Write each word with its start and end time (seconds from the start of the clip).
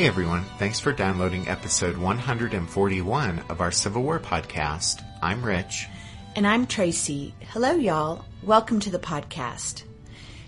Hey 0.00 0.06
everyone, 0.06 0.46
thanks 0.58 0.80
for 0.80 0.94
downloading 0.94 1.46
episode 1.46 1.98
141 1.98 3.44
of 3.50 3.60
our 3.60 3.70
Civil 3.70 4.02
War 4.02 4.18
podcast. 4.18 5.04
I'm 5.20 5.44
Rich. 5.44 5.88
And 6.34 6.46
I'm 6.46 6.66
Tracy. 6.66 7.34
Hello, 7.50 7.72
y'all. 7.72 8.24
Welcome 8.42 8.80
to 8.80 8.88
the 8.88 8.98
podcast. 8.98 9.82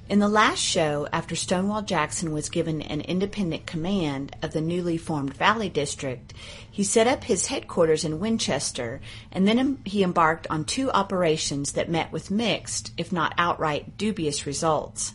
In 0.08 0.20
the 0.20 0.28
last 0.30 0.58
show, 0.58 1.06
after 1.12 1.36
Stonewall 1.36 1.82
Jackson 1.82 2.32
was 2.32 2.48
given 2.48 2.80
an 2.80 3.02
independent 3.02 3.66
command 3.66 4.34
of 4.40 4.54
the 4.54 4.62
newly 4.62 4.96
formed 4.96 5.36
Valley 5.36 5.68
District, 5.68 6.32
he 6.70 6.82
set 6.82 7.06
up 7.06 7.24
his 7.24 7.48
headquarters 7.48 8.06
in 8.06 8.20
Winchester, 8.20 9.02
and 9.30 9.46
then 9.46 9.82
he 9.84 10.02
embarked 10.02 10.46
on 10.48 10.64
two 10.64 10.90
operations 10.92 11.72
that 11.72 11.90
met 11.90 12.10
with 12.10 12.30
mixed, 12.30 12.92
if 12.96 13.12
not 13.12 13.34
outright 13.36 13.98
dubious 13.98 14.46
results. 14.46 15.12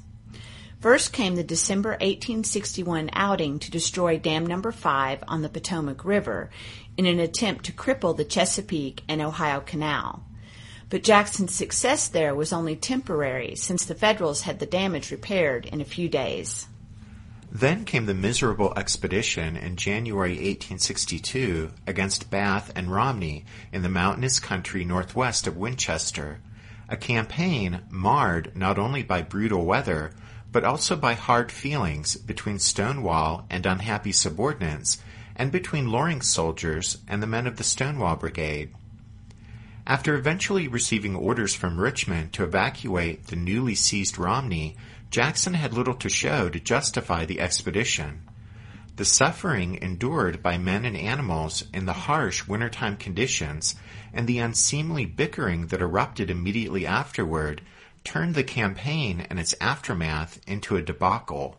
First 0.80 1.11
came 1.11 1.36
the 1.36 1.44
December 1.44 1.92
1861 1.92 3.09
outing 3.14 3.58
to 3.59 3.72
destroy 3.72 4.20
Dam 4.20 4.45
Number 4.45 4.72
5 4.72 5.23
on 5.28 5.42
the 5.42 5.50
Potomac 5.50 6.06
River 6.06 6.52
in 6.95 7.08
an 7.08 7.20
attempt 7.20 7.66
to 7.66 7.72
cripple 7.72 8.16
the 8.16 8.23
Chesapeake 8.23 9.02
and 9.09 9.20
Ohio 9.20 9.59
Canal. 9.59 10.23
But 10.89 11.03
Jackson's 11.03 11.55
success 11.55 12.08
there 12.08 12.36
was 12.36 12.53
only 12.53 12.75
temporary 12.75 13.55
since 13.55 13.86
the 13.86 13.95
Federals 13.95 14.44
had 14.44 14.59
the 14.59 14.67
damage 14.67 15.09
repaired 15.09 15.66
in 15.66 15.81
a 15.81 15.86
few 15.86 16.09
days. 16.09 16.67
Then 17.52 17.83
came 17.83 18.05
the 18.05 18.14
miserable 18.14 18.73
expedition 18.78 19.58
in 19.58 19.78
January 19.78 20.33
1862 20.33 21.72
against 21.88 22.30
Bath 22.30 22.72
and 22.75 22.92
Romney 22.92 23.45
in 23.73 23.81
the 23.81 23.89
mountainous 23.89 24.39
country 24.39 24.86
northwest 24.86 25.48
of 25.48 25.58
Winchester, 25.58 26.39
a 26.88 26.98
campaign 26.98 27.81
marred 27.89 28.55
not 28.55 28.78
only 28.78 29.02
by 29.02 29.23
brutal 29.23 29.66
weather, 29.66 30.11
but 30.52 30.64
also 30.64 30.95
by 30.95 31.14
hard 31.14 31.52
feelings 31.52 32.16
between 32.16 32.59
Stonewall 32.59 33.45
and 33.50 33.66
unhappy 33.66 34.12
subordinates, 34.12 34.98
and 35.36 35.52
between 35.52 35.92
Loring's 35.92 36.30
soldiers 36.30 36.98
and 37.08 37.22
the 37.22 37.28
men 37.28 37.45
of 37.48 37.58
the 37.58 37.64
Stonewall 37.64 38.16
Brigade. 38.16 38.73
After 39.86 40.16
eventually 40.16 40.67
receiving 40.67 41.16
orders 41.16 41.56
from 41.56 41.80
Richmond 41.80 42.34
to 42.34 42.44
evacuate 42.44 43.28
the 43.28 43.36
newly 43.36 43.76
seized 43.76 44.17
Romney, 44.17 44.76
Jackson 45.10 45.54
had 45.54 45.73
little 45.73 45.94
to 45.94 46.10
show 46.10 46.49
to 46.49 46.60
justify 46.60 47.23
the 47.23 47.39
expedition. 47.39 48.23
The 48.98 49.05
suffering 49.05 49.77
endured 49.82 50.42
by 50.42 50.58
men 50.58 50.83
and 50.83 50.98
animals 50.98 51.64
in 51.73 51.86
the 51.86 51.93
harsh 51.93 52.48
wintertime 52.48 52.98
conditions 52.98 53.76
and 54.11 54.27
the 54.27 54.39
unseemly 54.39 55.05
bickering 55.05 55.67
that 55.67 55.82
erupted 55.82 56.32
immediately 56.32 56.86
afterward 56.86 57.61
turned 58.08 58.36
the 58.36 58.44
campaign 58.44 59.28
and 59.30 59.38
its 59.38 59.54
aftermath 59.60 60.40
into 60.48 60.78
a 60.78 60.82
debacle. 60.82 61.58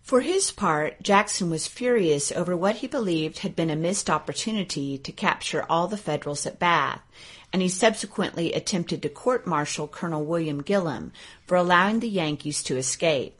For 0.00 0.20
his 0.20 0.52
part, 0.52 1.02
Jackson 1.02 1.50
was 1.50 1.66
furious 1.66 2.30
over 2.30 2.56
what 2.56 2.76
he 2.76 2.86
believed 2.86 3.40
had 3.40 3.56
been 3.56 3.68
a 3.68 3.74
missed 3.74 4.08
opportunity 4.08 4.98
to 4.98 5.10
capture 5.10 5.66
all 5.68 5.88
the 5.88 5.96
Federals 5.96 6.46
at 6.46 6.60
Bath, 6.60 7.02
and 7.52 7.60
he 7.60 7.68
subsequently 7.68 8.52
attempted 8.52 9.02
to 9.02 9.08
court-martial 9.08 9.88
Colonel 9.88 10.24
William 10.24 10.62
Gilham 10.62 11.10
for 11.44 11.56
allowing 11.56 11.98
the 11.98 12.08
Yankees 12.08 12.62
to 12.62 12.76
escape. 12.76 13.36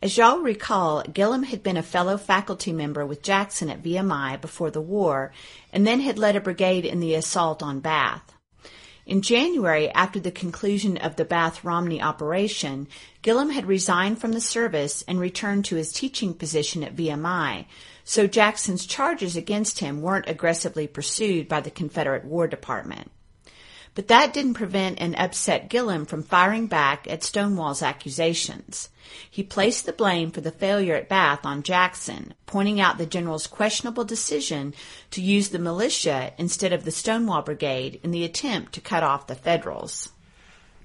As 0.00 0.16
y'all 0.16 0.38
recall, 0.38 1.02
Gilham 1.02 1.42
had 1.42 1.62
been 1.62 1.76
a 1.76 1.82
fellow 1.82 2.16
faculty 2.16 2.72
member 2.72 3.04
with 3.04 3.22
Jackson 3.22 3.68
at 3.68 3.82
VMI 3.82 4.40
before 4.40 4.70
the 4.70 4.80
war, 4.80 5.32
and 5.70 5.86
then 5.86 6.00
had 6.00 6.18
led 6.18 6.34
a 6.34 6.40
brigade 6.40 6.86
in 6.86 7.00
the 7.00 7.14
assault 7.14 7.62
on 7.62 7.80
Bath. 7.80 8.32
In 9.06 9.22
January, 9.22 9.88
after 9.90 10.18
the 10.18 10.32
conclusion 10.32 10.96
of 10.96 11.14
the 11.14 11.24
Bath 11.24 11.62
Romney 11.62 12.02
operation, 12.02 12.88
Gilham 13.22 13.50
had 13.50 13.66
resigned 13.66 14.20
from 14.20 14.32
the 14.32 14.40
service 14.40 15.04
and 15.06 15.20
returned 15.20 15.64
to 15.66 15.76
his 15.76 15.92
teaching 15.92 16.34
position 16.34 16.82
at 16.82 16.96
VMI, 16.96 17.66
so 18.02 18.26
Jackson's 18.26 18.84
charges 18.84 19.36
against 19.36 19.78
him 19.78 20.02
weren't 20.02 20.28
aggressively 20.28 20.88
pursued 20.88 21.46
by 21.46 21.60
the 21.60 21.70
Confederate 21.70 22.24
War 22.24 22.48
Department. 22.48 23.12
But 23.96 24.08
that 24.08 24.34
didn't 24.34 24.54
prevent 24.54 25.00
and 25.00 25.16
upset 25.16 25.70
Gilham 25.70 26.04
from 26.04 26.22
firing 26.22 26.66
back 26.66 27.10
at 27.10 27.24
Stonewall's 27.24 27.82
accusations. 27.82 28.90
He 29.30 29.42
placed 29.42 29.86
the 29.86 29.92
blame 29.94 30.30
for 30.30 30.42
the 30.42 30.50
failure 30.50 30.94
at 30.94 31.08
Bath 31.08 31.46
on 31.46 31.62
Jackson, 31.62 32.34
pointing 32.44 32.78
out 32.78 32.98
the 32.98 33.06
general's 33.06 33.46
questionable 33.46 34.04
decision 34.04 34.74
to 35.12 35.22
use 35.22 35.48
the 35.48 35.58
militia 35.58 36.34
instead 36.36 36.74
of 36.74 36.84
the 36.84 36.90
Stonewall 36.90 37.40
Brigade 37.40 37.98
in 38.02 38.10
the 38.10 38.22
attempt 38.22 38.74
to 38.74 38.82
cut 38.82 39.02
off 39.02 39.28
the 39.28 39.34
Federals. 39.34 40.10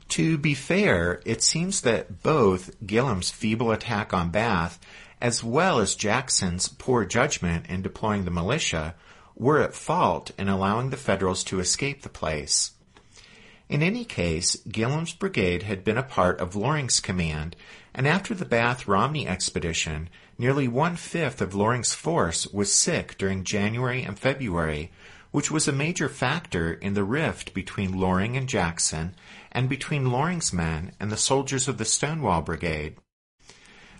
To 0.10 0.38
be 0.38 0.54
fair, 0.54 1.22
it 1.26 1.44
seems 1.44 1.82
that 1.82 2.24
both 2.24 2.74
Gilham's 2.86 3.30
feeble 3.30 3.72
attack 3.72 4.14
on 4.14 4.30
Bath 4.30 4.80
as 5.20 5.44
well 5.44 5.80
as 5.80 5.96
Jackson's 5.96 6.70
poor 6.70 7.04
judgment 7.04 7.66
in 7.68 7.82
deploying 7.82 8.24
the 8.24 8.32
militia 8.32 8.96
were 9.36 9.62
at 9.62 9.74
fault 9.74 10.32
in 10.38 10.48
allowing 10.48 10.92
the 10.92 10.98
Federals 10.98 11.44
to 11.44 11.60
escape 11.60 12.04
the 12.04 12.10
place. 12.10 12.72
In 13.72 13.82
any 13.82 14.04
case, 14.04 14.58
Gilham's 14.68 15.14
brigade 15.14 15.64
had 15.64 15.86
been 15.86 15.98
a 15.98 16.04
part 16.04 16.42
of 16.42 16.58
Loring's 16.58 17.00
command, 17.00 17.56
and 17.94 18.06
after 18.06 18.34
the 18.34 18.44
Bath 18.44 18.86
Romney 18.86 19.26
expedition, 19.26 20.10
nearly 20.38 20.68
one 20.68 20.98
fifth 20.98 21.40
of 21.40 21.56
Loring's 21.56 21.94
force 21.94 22.46
was 22.48 22.70
sick 22.74 23.18
during 23.18 23.46
January 23.46 24.04
and 24.04 24.20
February, 24.20 24.92
which 25.32 25.50
was 25.50 25.70
a 25.70 25.72
major 25.72 26.10
factor 26.10 26.74
in 26.74 26.96
the 26.96 27.06
rift 27.06 27.54
between 27.54 27.98
Loring 27.98 28.36
and 28.36 28.50
Jackson, 28.50 29.16
and 29.54 29.70
between 29.70 30.12
Loring's 30.12 30.52
men 30.52 30.92
and 31.00 31.10
the 31.10 31.16
soldiers 31.16 31.70
of 31.70 31.78
the 31.78 31.86
Stonewall 31.86 32.42
Brigade. 32.42 32.98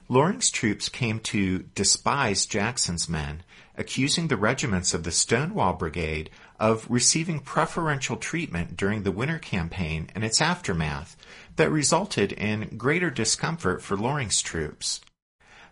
Loring's 0.10 0.52
troops 0.52 0.90
came 0.90 1.22
to 1.22 1.60
despise 1.76 2.46
Jackson's 2.46 3.08
men, 3.08 3.42
accusing 3.78 4.28
the 4.28 4.38
regiments 4.38 4.94
of 4.94 5.04
the 5.04 5.12
Stonewall 5.12 5.74
Brigade 5.74 6.30
of 6.60 6.86
receiving 6.90 7.40
preferential 7.40 8.18
treatment 8.18 8.78
during 8.78 9.04
the 9.04 9.12
winter 9.12 9.40
campaign 9.40 10.10
and 10.14 10.24
its 10.24 10.42
aftermath 10.42 11.16
that 11.56 11.72
resulted 11.72 12.32
in 12.32 12.78
greater 12.78 13.10
discomfort 13.10 13.82
for 13.82 13.98
Loring's 13.98 14.42
troops. 14.42 15.02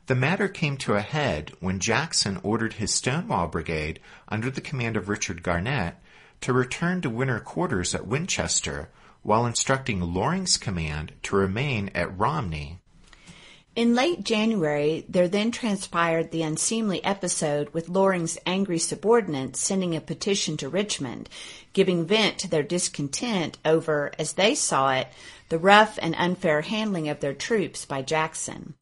The 0.08 0.16
matter 0.16 0.48
came 0.48 0.76
to 0.78 0.96
a 0.96 1.02
head 1.02 1.54
when 1.60 1.80
Jackson 1.80 2.40
ordered 2.42 2.74
his 2.74 2.92
Stonewall 2.92 3.48
Brigade, 3.48 4.00
under 4.28 4.50
the 4.50 4.60
command 4.60 4.98
of 4.98 5.08
Richard 5.08 5.44
Garnett, 5.44 5.98
to 6.42 6.52
return 6.52 7.02
to 7.02 7.12
winter 7.12 7.40
quarters 7.40 7.94
at 7.94 8.08
Winchester, 8.08 8.90
while 9.22 9.46
instructing 9.46 10.02
Loring's 10.02 10.58
command 10.58 11.12
to 11.24 11.36
remain 11.36 11.92
at 11.94 12.18
Romney. 12.18 12.80
In 13.80 13.96
late 13.96 14.26
January, 14.26 15.06
there 15.08 15.30
then 15.30 15.52
transpired 15.52 16.32
the 16.32 16.42
unseemly 16.42 17.02
episode 17.02 17.70
with 17.70 17.88
Loring's 17.88 18.38
angry 18.46 18.78
subordinates 18.78 19.62
sending 19.62 19.96
a 19.96 20.02
petition 20.02 20.58
to 20.58 20.68
Richmond, 20.68 21.30
giving 21.72 22.06
vent 22.06 22.40
to 22.40 22.50
their 22.50 22.62
discontent 22.62 23.58
over, 23.64 24.12
as 24.20 24.34
they 24.34 24.54
saw 24.54 24.92
it, 24.92 25.08
the 25.48 25.58
rough 25.58 25.98
and 26.02 26.14
unfair 26.16 26.60
handling 26.60 27.08
of 27.08 27.22
their 27.22 27.34
troops 27.34 27.86
by 27.86 28.02
Jackson. 28.02 28.74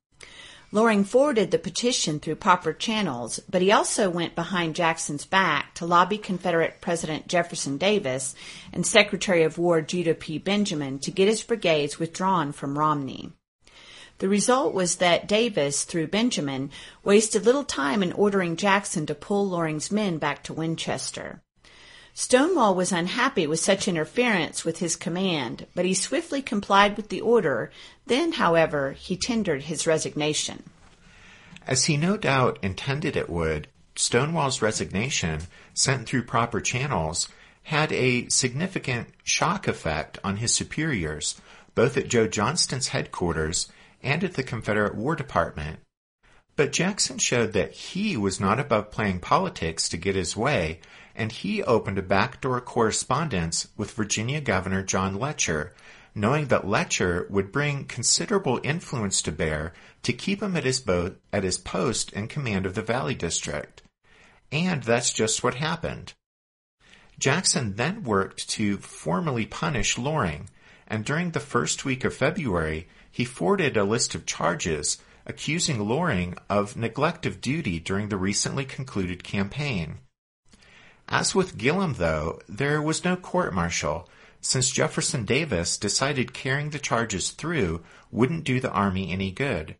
Loring 0.71 1.03
forwarded 1.03 1.51
the 1.51 1.59
petition 1.59 2.19
through 2.19 2.38
proper 2.38 2.73
channels, 2.73 3.39
but 3.47 3.61
he 3.61 3.71
also 3.71 4.09
went 4.09 4.33
behind 4.33 4.73
Jackson's 4.73 5.25
back 5.27 5.75
to 5.75 5.85
lobby 5.85 6.17
Confederate 6.17 6.81
President 6.81 7.27
Jefferson 7.27 7.77
Davis 7.77 8.33
and 8.73 8.83
Secretary 8.83 9.44
of 9.44 9.59
War 9.59 9.79
Judah 9.79 10.15
P. 10.15 10.39
Benjamin 10.39 10.97
to 10.97 11.11
get 11.11 11.27
his 11.27 11.44
brigades 11.44 11.99
withdrawn 11.99 12.51
from 12.51 12.79
Romney. 12.79 13.37
The 14.19 14.30
result 14.30 14.74
was 14.74 14.96
that 14.96 15.28
Davis, 15.28 15.84
through 15.84 16.08
Benjamin, 16.08 16.72
wasted 17.04 17.46
little 17.46 17.64
time 17.64 18.02
in 18.02 18.14
ordering 18.14 18.56
Jackson 18.56 19.06
to 19.06 19.16
pull 19.16 19.48
Loring's 19.48 19.92
men 19.92 20.18
back 20.18 20.44
to 20.44 20.54
Winchester. 20.54 21.42
Stonewall 22.16 22.74
was 22.74 22.92
unhappy 22.92 23.46
with 23.46 23.60
such 23.60 23.88
interference 23.88 24.66
with 24.66 24.80
his 24.80 24.96
command, 24.96 25.68
but 25.75 25.86
he 25.86 25.94
swiftly 25.94 26.42
complied 26.42 26.98
with 26.98 27.10
the 27.10 27.22
order. 27.22 27.72
Then, 28.08 28.31
however, 28.31 28.94
he 28.94 29.16
tendered 29.16 29.62
his 29.64 29.86
resignation. 29.86 30.64
As 31.68 31.86
he 31.86 31.96
no 31.96 32.18
doubt 32.18 32.58
intended 32.64 33.16
it 33.16 33.30
would, 33.30 33.68
Stonewall's 33.96 34.64
resignation, 34.64 35.42
sent 35.75 36.08
through 36.08 36.24
proper 36.24 36.60
channels, 36.60 37.28
had 37.64 37.92
a 37.92 38.28
significant 38.30 39.10
shock 39.24 39.68
effect 39.68 40.18
on 40.24 40.38
his 40.38 40.56
superiors, 40.56 41.40
both 41.75 41.98
at 41.98 42.08
Joe 42.08 42.28
Johnston's 42.28 42.88
headquarters 42.88 43.68
and 44.01 44.23
at 44.23 44.33
the 44.33 44.44
Confederate 44.44 44.95
War 44.95 45.15
Department. 45.15 45.79
But 46.55 46.71
Jackson 46.71 47.19
showed 47.19 47.53
that 47.53 47.71
he 47.71 48.17
was 48.17 48.39
not 48.39 48.59
above 48.59 48.91
playing 48.91 49.19
politics 49.19 49.88
to 49.89 49.97
get 49.97 50.15
his 50.15 50.35
way, 50.35 50.79
and 51.15 51.31
he 51.31 51.63
opened 51.63 51.97
a 51.97 52.03
backdoor 52.03 52.61
correspondence 52.61 53.67
with 53.77 53.94
Virginia 53.94 54.41
Governor 54.41 54.83
John 54.83 55.15
Letcher, 55.15 55.73
knowing 56.15 56.47
that 56.47 56.67
Letcher 56.67 57.27
would 57.29 57.51
bring 57.51 57.85
considerable 57.85 58.59
influence 58.63 59.21
to 59.21 59.31
bear 59.31 59.73
to 60.01 60.13
keep 60.13 60.41
him 60.41 60.55
at 60.57 60.63
his, 60.63 60.79
bo- 60.79 61.15
at 61.31 61.44
his 61.44 61.59
post 61.59 62.11
in 62.13 62.27
command 62.27 62.65
of 62.65 62.73
the 62.73 62.81
Valley 62.81 63.13
District. 63.13 63.83
And 64.51 64.81
that's 64.81 65.13
just 65.13 65.44
what 65.44 65.55
happened. 65.55 66.13
Jackson 67.19 67.75
then 67.75 68.03
worked 68.03 68.49
to 68.49 68.77
formally 68.77 69.45
punish 69.45 69.97
Loring, 69.97 70.49
and 70.88 71.04
during 71.04 71.31
the 71.31 71.39
first 71.39 71.86
week 71.86 72.04
of 72.04 72.16
February, 72.16 72.88
he 73.12 73.25
forwarded 73.25 73.78
a 73.78 73.84
list 73.84 74.16
of 74.16 74.25
charges 74.25 74.98
accusing 75.25 75.80
Loring 75.80 76.36
of 76.50 76.78
neglect 76.78 77.25
of 77.25 77.42
duty 77.42 77.80
during 77.80 78.10
the 78.10 78.18
recently 78.18 78.63
concluded 78.63 79.24
campaign. 79.24 80.00
As 81.10 81.36
with 81.36 81.57
Gilham, 81.57 81.95
though, 81.95 82.39
there 82.48 82.81
was 82.81 83.04
no 83.04 83.16
court 83.16 83.54
martial, 83.54 84.10
since 84.39 84.72
Jefferson 84.72 85.25
Davis 85.25 85.78
decided 85.78 86.34
carrying 86.34 86.69
the 86.69 86.80
charges 86.80 87.31
through 87.31 87.83
wouldn't 88.12 88.45
do 88.45 88.60
the 88.60 88.72
Army 88.72 89.12
any 89.12 89.31
good. 89.31 89.75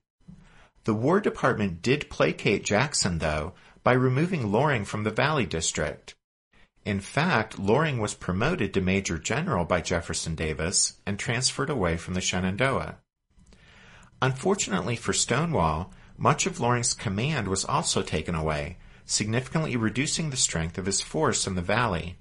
The 0.83 0.94
War 0.94 1.19
Department 1.19 1.81
did 1.81 2.10
placate 2.10 2.65
Jackson, 2.65 3.19
though, 3.19 3.53
by 3.83 3.94
removing 3.94 4.51
Loring 4.51 4.83
from 4.83 5.03
the 5.03 5.12
Valley 5.12 5.45
District. 5.45 6.15
In 6.88 7.01
fact, 7.01 7.60
Loring 7.60 8.00
was 8.00 8.13
promoted 8.13 8.74
to 8.74 8.80
Major 8.80 9.18
General 9.18 9.66
by 9.66 9.81
Jefferson 9.81 10.36
Davis 10.36 10.94
and 11.06 11.19
transferred 11.19 11.69
away 11.69 11.98
from 11.98 12.13
the 12.13 12.22
Shenandoah. 12.22 12.95
Unfortunately 14.22 14.95
for 14.95 15.12
Stonewall, 15.12 15.92
much 16.18 16.45
of 16.45 16.62
Loring's 16.62 16.94
command 16.94 17.50
was 17.50 17.66
also 17.66 18.01
taken 18.01 18.36
away, 18.36 18.78
significantly 19.06 19.75
reducing 19.75 20.30
the 20.30 20.38
strength 20.38 20.78
of 20.78 20.86
his 20.86 21.01
force 21.01 21.45
in 21.45 21.56
the 21.56 21.62
valley. 21.62 22.16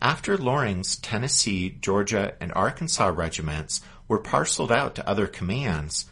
After 0.00 0.38
Loring's 0.38 0.96
Tennessee, 0.96 1.76
Georgia, 1.78 2.36
and 2.40 2.50
Arkansas 2.54 3.08
regiments 3.08 3.82
were 4.08 4.18
parceled 4.18 4.72
out 4.72 4.94
to 4.94 5.06
other 5.06 5.26
commands, 5.26 6.06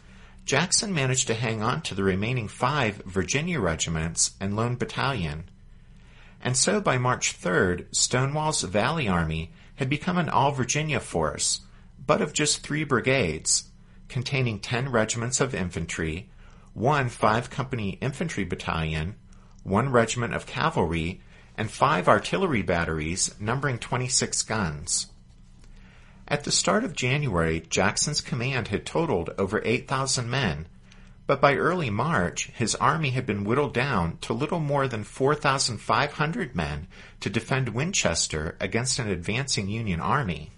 Jackson 0.45 0.93
managed 0.93 1.25
to 1.25 1.33
hang 1.33 1.63
on 1.63 1.81
to 1.81 1.95
the 1.95 2.03
remaining 2.03 2.49
five 2.49 2.97
Virginia 2.97 3.59
regiments 3.59 4.35
and 4.39 4.55
Lone 4.55 4.75
Battalion. 4.75 5.49
And 6.41 6.55
so 6.55 6.79
by 6.79 6.97
March 6.97 7.39
3rd, 7.39 7.87
Stonewall's 7.95 8.61
Valley 8.61 9.07
Army 9.07 9.51
had 9.75 9.89
become 9.89 10.17
an 10.17 10.29
all 10.29 10.51
Virginia 10.51 10.99
force, 10.99 11.61
but 12.05 12.21
of 12.21 12.33
just 12.33 12.61
three 12.61 12.83
brigades, 12.83 13.69
containing 14.07 14.59
10 14.59 14.89
regiments 14.89 15.41
of 15.41 15.53
infantry, 15.53 16.29
one 16.73 17.09
5 17.09 17.49
company 17.49 17.97
infantry 18.01 18.43
battalion, 18.43 19.15
one 19.63 19.89
regiment 19.89 20.33
of 20.33 20.45
cavalry, 20.45 21.21
and 21.57 21.71
five 21.71 22.07
artillery 22.07 22.61
batteries 22.61 23.33
numbering 23.39 23.79
26 23.79 24.43
guns. 24.43 25.07
At 26.27 26.43
the 26.43 26.51
start 26.51 26.83
of 26.83 26.93
January, 26.93 27.61
Jackson's 27.69 28.21
command 28.21 28.67
had 28.67 28.85
totaled 28.85 29.31
over 29.37 29.61
8,000 29.65 30.29
men, 30.29 30.67
but 31.27 31.41
by 31.41 31.55
early 31.55 31.89
March, 31.89 32.49
his 32.55 32.73
army 32.75 33.09
had 33.09 33.25
been 33.25 33.43
whittled 33.43 33.73
down 33.73 34.17
to 34.21 34.31
little 34.33 34.61
more 34.61 34.87
than 34.87 35.03
4,500 35.03 36.55
men 36.55 36.87
to 37.19 37.29
defend 37.29 37.69
Winchester 37.69 38.55
against 38.61 38.97
an 38.97 39.09
advancing 39.09 39.67
Union 39.67 39.99
army. 39.99 40.51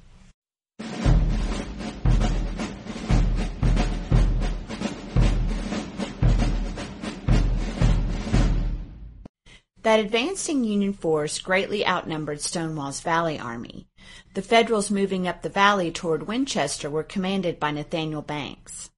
That 9.82 10.02
advancing 10.02 10.64
Union 10.66 10.94
force 10.94 11.40
greatly 11.40 11.88
outnumbered 11.88 12.42
Stonewall's 12.42 13.02
Valley 13.02 13.40
Army. 13.40 13.88
The 14.36 14.44
Federals 14.44 14.92
moving 14.92 15.28
up 15.28 15.42
the 15.42 15.50
valley 15.50 15.90
toward 15.90 16.28
Winchester 16.28 16.92
were 16.92 17.02
commanded 17.02 17.60
by 17.60 17.72
Nathaniel 17.72 18.22
Banks. 18.22 18.92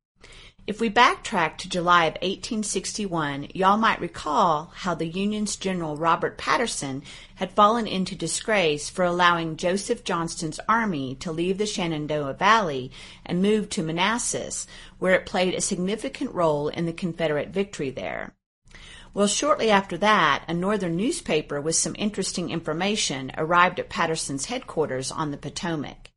If 0.68 0.80
we 0.80 0.92
backtrack 0.92 1.58
to 1.58 1.70
July 1.70 2.06
of 2.06 2.14
1861, 2.22 3.48
y'all 3.56 3.78
might 3.78 4.00
recall 4.00 4.72
how 4.76 4.94
the 4.94 5.08
Union's 5.08 5.56
General 5.56 5.98
Robert 5.98 6.38
Patterson 6.38 7.02
had 7.36 7.52
fallen 7.52 7.88
into 7.88 8.14
disgrace 8.14 8.88
for 8.88 9.04
allowing 9.04 9.58
Joseph 9.58 10.04
Johnston's 10.04 10.60
army 10.70 11.16
to 11.16 11.32
leave 11.32 11.58
the 11.58 11.66
Shenandoah 11.66 12.36
Valley 12.36 12.92
and 13.26 13.42
move 13.42 13.70
to 13.70 13.82
Manassas, 13.82 14.68
where 15.00 15.16
it 15.16 15.26
played 15.26 15.56
a 15.56 15.62
significant 15.62 16.32
role 16.36 16.68
in 16.68 16.86
the 16.86 16.94
Confederate 16.94 17.50
victory 17.50 17.90
there. 17.90 18.36
Well, 19.16 19.28
shortly 19.28 19.72
after 19.72 19.98
that, 19.98 20.46
a 20.48 20.54
northern 20.54 20.96
newspaper 20.96 21.60
with 21.60 21.76
some 21.76 21.96
interesting 21.98 22.52
information 22.52 23.32
arrived 23.36 23.80
at 23.80 23.90
Patterson's 23.90 24.46
headquarters 24.46 25.12
on 25.12 25.32
the 25.32 25.38
Potomac. 25.38 26.11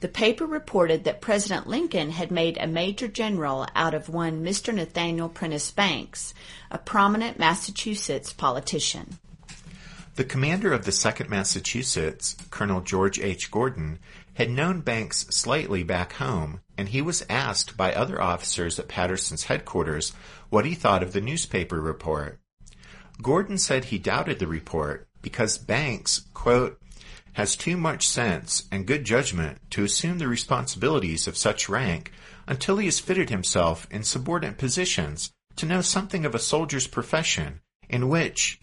The 0.00 0.08
paper 0.08 0.46
reported 0.46 1.04
that 1.04 1.20
President 1.20 1.66
Lincoln 1.66 2.10
had 2.10 2.30
made 2.30 2.56
a 2.56 2.68
major 2.68 3.08
general 3.08 3.66
out 3.74 3.94
of 3.94 4.08
one 4.08 4.44
Mr. 4.44 4.72
Nathaniel 4.72 5.28
Prentice 5.28 5.72
Banks, 5.72 6.34
a 6.70 6.78
prominent 6.78 7.38
Massachusetts 7.38 8.32
politician. 8.32 9.18
The 10.14 10.24
commander 10.24 10.72
of 10.72 10.84
the 10.84 10.92
2nd 10.92 11.28
Massachusetts, 11.28 12.36
Colonel 12.50 12.80
George 12.80 13.18
H. 13.18 13.50
Gordon, 13.50 13.98
had 14.34 14.50
known 14.50 14.82
Banks 14.82 15.26
slightly 15.30 15.82
back 15.82 16.12
home, 16.14 16.60
and 16.76 16.88
he 16.88 17.02
was 17.02 17.26
asked 17.28 17.76
by 17.76 17.92
other 17.92 18.22
officers 18.22 18.78
at 18.78 18.86
Patterson's 18.86 19.44
headquarters 19.44 20.12
what 20.48 20.64
he 20.64 20.74
thought 20.74 21.02
of 21.02 21.12
the 21.12 21.20
newspaper 21.20 21.80
report. 21.80 22.38
Gordon 23.20 23.58
said 23.58 23.86
he 23.86 23.98
doubted 23.98 24.38
the 24.38 24.46
report 24.46 25.08
because 25.22 25.58
Banks, 25.58 26.20
quote, 26.34 26.80
has 27.38 27.54
too 27.54 27.76
much 27.76 28.08
sense 28.08 28.64
and 28.72 28.84
good 28.84 29.04
judgment 29.04 29.58
to 29.70 29.84
assume 29.84 30.18
the 30.18 30.26
responsibilities 30.26 31.28
of 31.28 31.36
such 31.36 31.68
rank 31.68 32.10
until 32.48 32.78
he 32.78 32.86
has 32.86 32.98
fitted 32.98 33.30
himself 33.30 33.86
in 33.92 34.02
subordinate 34.02 34.58
positions 34.58 35.30
to 35.54 35.64
know 35.64 35.80
something 35.80 36.26
of 36.26 36.34
a 36.34 36.38
soldier's 36.40 36.88
profession 36.88 37.60
in 37.88 38.08
which 38.08 38.60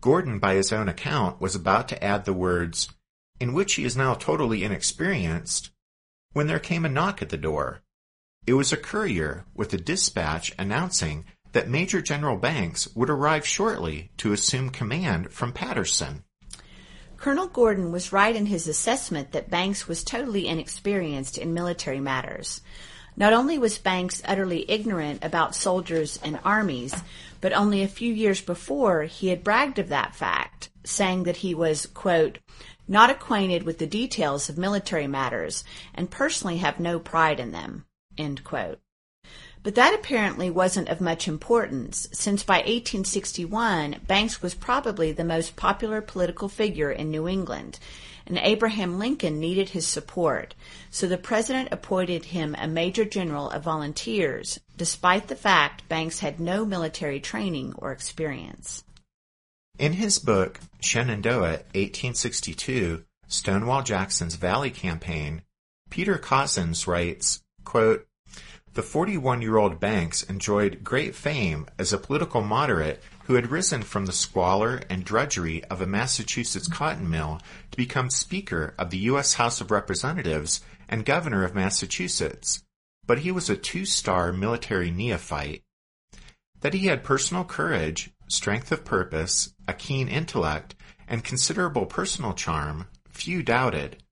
Gordon, 0.00 0.38
by 0.38 0.54
his 0.54 0.72
own 0.72 0.88
account, 0.88 1.42
was 1.42 1.54
about 1.54 1.90
to 1.90 2.02
add 2.02 2.24
the 2.24 2.32
words, 2.32 2.88
in 3.38 3.52
which 3.52 3.74
he 3.74 3.84
is 3.84 3.94
now 3.94 4.14
totally 4.14 4.64
inexperienced, 4.64 5.70
when 6.32 6.46
there 6.46 6.58
came 6.58 6.86
a 6.86 6.88
knock 6.88 7.20
at 7.20 7.28
the 7.28 7.36
door. 7.36 7.82
It 8.46 8.54
was 8.54 8.72
a 8.72 8.78
courier 8.78 9.44
with 9.54 9.74
a 9.74 9.76
dispatch 9.76 10.54
announcing 10.58 11.26
that 11.52 11.68
Major 11.68 12.00
General 12.00 12.38
Banks 12.38 12.88
would 12.94 13.10
arrive 13.10 13.46
shortly 13.46 14.10
to 14.16 14.32
assume 14.32 14.70
command 14.70 15.32
from 15.32 15.52
Patterson. 15.52 16.24
Colonel 17.18 17.48
Gordon 17.48 17.90
was 17.90 18.12
right 18.12 18.34
in 18.34 18.46
his 18.46 18.68
assessment 18.68 19.32
that 19.32 19.50
Banks 19.50 19.88
was 19.88 20.04
totally 20.04 20.46
inexperienced 20.46 21.36
in 21.36 21.52
military 21.52 21.98
matters. 21.98 22.60
Not 23.16 23.32
only 23.32 23.58
was 23.58 23.76
Banks 23.76 24.22
utterly 24.24 24.64
ignorant 24.70 25.24
about 25.24 25.56
soldiers 25.56 26.20
and 26.22 26.38
armies, 26.44 26.94
but 27.40 27.52
only 27.52 27.82
a 27.82 27.88
few 27.88 28.14
years 28.14 28.40
before 28.40 29.02
he 29.02 29.28
had 29.28 29.42
bragged 29.42 29.80
of 29.80 29.88
that 29.88 30.14
fact, 30.14 30.70
saying 30.84 31.24
that 31.24 31.38
he 31.38 31.56
was, 31.56 31.86
quote, 31.86 32.38
not 32.86 33.10
acquainted 33.10 33.64
with 33.64 33.78
the 33.78 33.86
details 33.86 34.48
of 34.48 34.56
military 34.56 35.08
matters 35.08 35.64
and 35.94 36.12
personally 36.12 36.58
have 36.58 36.78
no 36.78 37.00
pride 37.00 37.40
in 37.40 37.50
them, 37.50 37.84
end 38.16 38.44
quote. 38.44 38.78
But 39.62 39.74
that 39.74 39.94
apparently 39.94 40.50
wasn't 40.50 40.88
of 40.88 41.00
much 41.00 41.26
importance, 41.26 42.08
since 42.12 42.42
by 42.42 42.58
1861 42.58 43.96
Banks 44.06 44.40
was 44.40 44.54
probably 44.54 45.12
the 45.12 45.24
most 45.24 45.56
popular 45.56 46.00
political 46.00 46.48
figure 46.48 46.90
in 46.90 47.10
New 47.10 47.28
England, 47.28 47.78
and 48.26 48.38
Abraham 48.38 48.98
Lincoln 48.98 49.40
needed 49.40 49.70
his 49.70 49.86
support, 49.86 50.54
so 50.90 51.06
the 51.06 51.18
president 51.18 51.70
appointed 51.72 52.26
him 52.26 52.54
a 52.58 52.68
major 52.68 53.04
general 53.04 53.50
of 53.50 53.62
volunteers, 53.62 54.60
despite 54.76 55.28
the 55.28 55.36
fact 55.36 55.88
Banks 55.88 56.20
had 56.20 56.38
no 56.38 56.64
military 56.64 57.20
training 57.20 57.74
or 57.78 57.90
experience. 57.90 58.84
In 59.78 59.94
his 59.94 60.18
book, 60.18 60.60
Shenandoah, 60.80 61.62
1862, 61.74 63.04
Stonewall 63.28 63.82
Jackson's 63.82 64.34
Valley 64.34 64.70
Campaign, 64.70 65.42
Peter 65.88 66.18
Cozzens 66.18 66.86
writes, 66.86 67.42
quote, 67.64 68.07
the 68.78 68.82
41 68.84 69.42
year 69.42 69.56
old 69.56 69.80
Banks 69.80 70.22
enjoyed 70.22 70.84
great 70.84 71.12
fame 71.12 71.66
as 71.80 71.92
a 71.92 71.98
political 71.98 72.42
moderate 72.42 73.02
who 73.24 73.34
had 73.34 73.50
risen 73.50 73.82
from 73.82 74.06
the 74.06 74.12
squalor 74.12 74.80
and 74.88 75.04
drudgery 75.04 75.64
of 75.64 75.82
a 75.82 75.86
Massachusetts 75.86 76.68
cotton 76.68 77.10
mill 77.10 77.40
to 77.72 77.76
become 77.76 78.08
Speaker 78.08 78.74
of 78.78 78.90
the 78.90 78.98
U.S. 79.10 79.34
House 79.34 79.60
of 79.60 79.72
Representatives 79.72 80.60
and 80.88 81.04
Governor 81.04 81.42
of 81.42 81.56
Massachusetts. 81.56 82.62
But 83.04 83.18
he 83.18 83.32
was 83.32 83.50
a 83.50 83.56
two 83.56 83.84
star 83.84 84.32
military 84.32 84.92
neophyte. 84.92 85.64
That 86.60 86.74
he 86.74 86.86
had 86.86 87.02
personal 87.02 87.42
courage, 87.42 88.12
strength 88.28 88.70
of 88.70 88.84
purpose, 88.84 89.52
a 89.66 89.74
keen 89.74 90.06
intellect, 90.06 90.76
and 91.08 91.24
considerable 91.24 91.86
personal 91.86 92.32
charm, 92.32 92.86
few 93.08 93.42
doubted. 93.42 94.04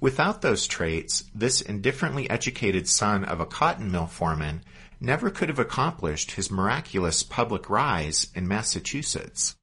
Without 0.00 0.42
those 0.42 0.66
traits, 0.66 1.24
this 1.34 1.60
indifferently 1.60 2.28
educated 2.28 2.88
son 2.88 3.24
of 3.24 3.40
a 3.40 3.46
cotton 3.46 3.90
mill 3.90 4.06
foreman 4.06 4.62
never 5.00 5.30
could 5.30 5.48
have 5.48 5.58
accomplished 5.58 6.32
his 6.32 6.50
miraculous 6.50 7.22
public 7.22 7.70
rise 7.70 8.28
in 8.34 8.48
Massachusetts. 8.48 9.56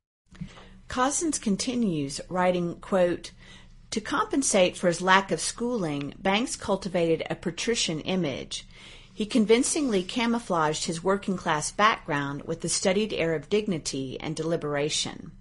Cozzens 0.87 1.39
continues, 1.39 2.19
writing, 2.29 2.75
quote, 2.79 3.31
to 3.91 4.01
compensate 4.01 4.77
for 4.77 4.87
his 4.87 5.01
lack 5.01 5.31
of 5.31 5.41
schooling, 5.41 6.13
Banks 6.17 6.55
cultivated 6.55 7.23
a 7.29 7.35
patrician 7.35 7.99
image. 8.01 8.65
He 9.13 9.25
convincingly 9.25 10.03
camouflaged 10.03 10.85
his 10.85 11.03
working 11.03 11.35
class 11.35 11.71
background 11.71 12.43
with 12.43 12.61
the 12.61 12.69
studied 12.69 13.11
air 13.13 13.35
of 13.35 13.49
dignity 13.49 14.17
and 14.19 14.35
deliberation. 14.35 15.33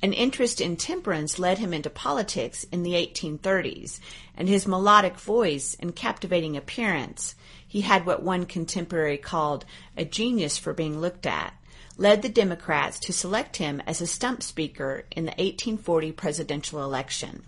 An 0.00 0.12
interest 0.12 0.60
in 0.60 0.76
temperance 0.76 1.40
led 1.40 1.58
him 1.58 1.74
into 1.74 1.90
politics 1.90 2.64
in 2.70 2.84
the 2.84 2.92
1830s, 2.92 3.98
and 4.36 4.48
his 4.48 4.66
melodic 4.66 5.18
voice 5.18 5.76
and 5.80 5.96
captivating 5.96 6.56
appearance, 6.56 7.34
he 7.66 7.80
had 7.80 8.06
what 8.06 8.22
one 8.22 8.46
contemporary 8.46 9.18
called 9.18 9.64
a 9.96 10.04
genius 10.04 10.56
for 10.56 10.72
being 10.72 11.00
looked 11.00 11.26
at, 11.26 11.52
led 11.96 12.22
the 12.22 12.28
Democrats 12.28 13.00
to 13.00 13.12
select 13.12 13.56
him 13.56 13.82
as 13.86 14.00
a 14.00 14.06
stump 14.06 14.40
speaker 14.42 15.04
in 15.10 15.24
the 15.24 15.32
1840 15.32 16.12
presidential 16.12 16.82
election. 16.84 17.42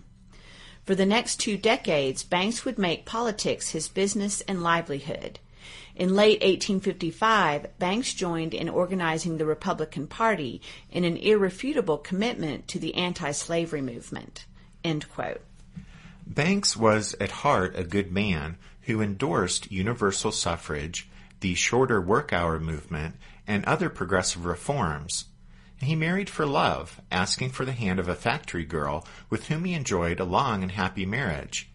For 0.83 0.93
the 0.93 1.05
next 1.05 1.37
two 1.37 1.57
decades, 1.57 2.23
Banks 2.23 2.65
would 2.65 2.77
make 2.77 3.05
politics 3.05 3.69
his 3.69 3.87
business 3.87 4.41
and 4.41 4.61
livelihood. 4.61 5.39
In 5.95 6.15
late 6.15 6.41
1855, 6.41 7.77
Banks 7.77 8.13
joined 8.13 8.53
in 8.53 8.69
organizing 8.69 9.37
the 9.37 9.45
Republican 9.45 10.07
Party 10.07 10.61
in 10.89 11.03
an 11.03 11.17
irrefutable 11.17 11.97
commitment 11.97 12.67
to 12.69 12.79
the 12.79 12.95
anti-slavery 12.95 13.81
movement. 13.81 14.45
Banks 16.25 16.77
was 16.77 17.15
at 17.19 17.31
heart 17.31 17.75
a 17.75 17.83
good 17.83 18.11
man 18.11 18.57
who 18.81 19.01
endorsed 19.01 19.71
universal 19.71 20.31
suffrage, 20.31 21.09
the 21.41 21.55
shorter 21.55 21.99
work 21.99 22.31
hour 22.31 22.59
movement, 22.59 23.15
and 23.47 23.65
other 23.65 23.89
progressive 23.89 24.45
reforms. 24.45 25.25
He 25.77 25.95
married 25.95 26.29
for 26.29 26.45
love, 26.45 27.01
asking 27.11 27.49
for 27.49 27.65
the 27.65 27.71
hand 27.71 27.99
of 27.99 28.07
a 28.07 28.15
factory 28.15 28.65
girl 28.65 29.05
with 29.29 29.47
whom 29.47 29.65
he 29.65 29.73
enjoyed 29.73 30.19
a 30.19 30.25
long 30.25 30.61
and 30.61 30.71
happy 30.71 31.07
marriage. 31.07 31.70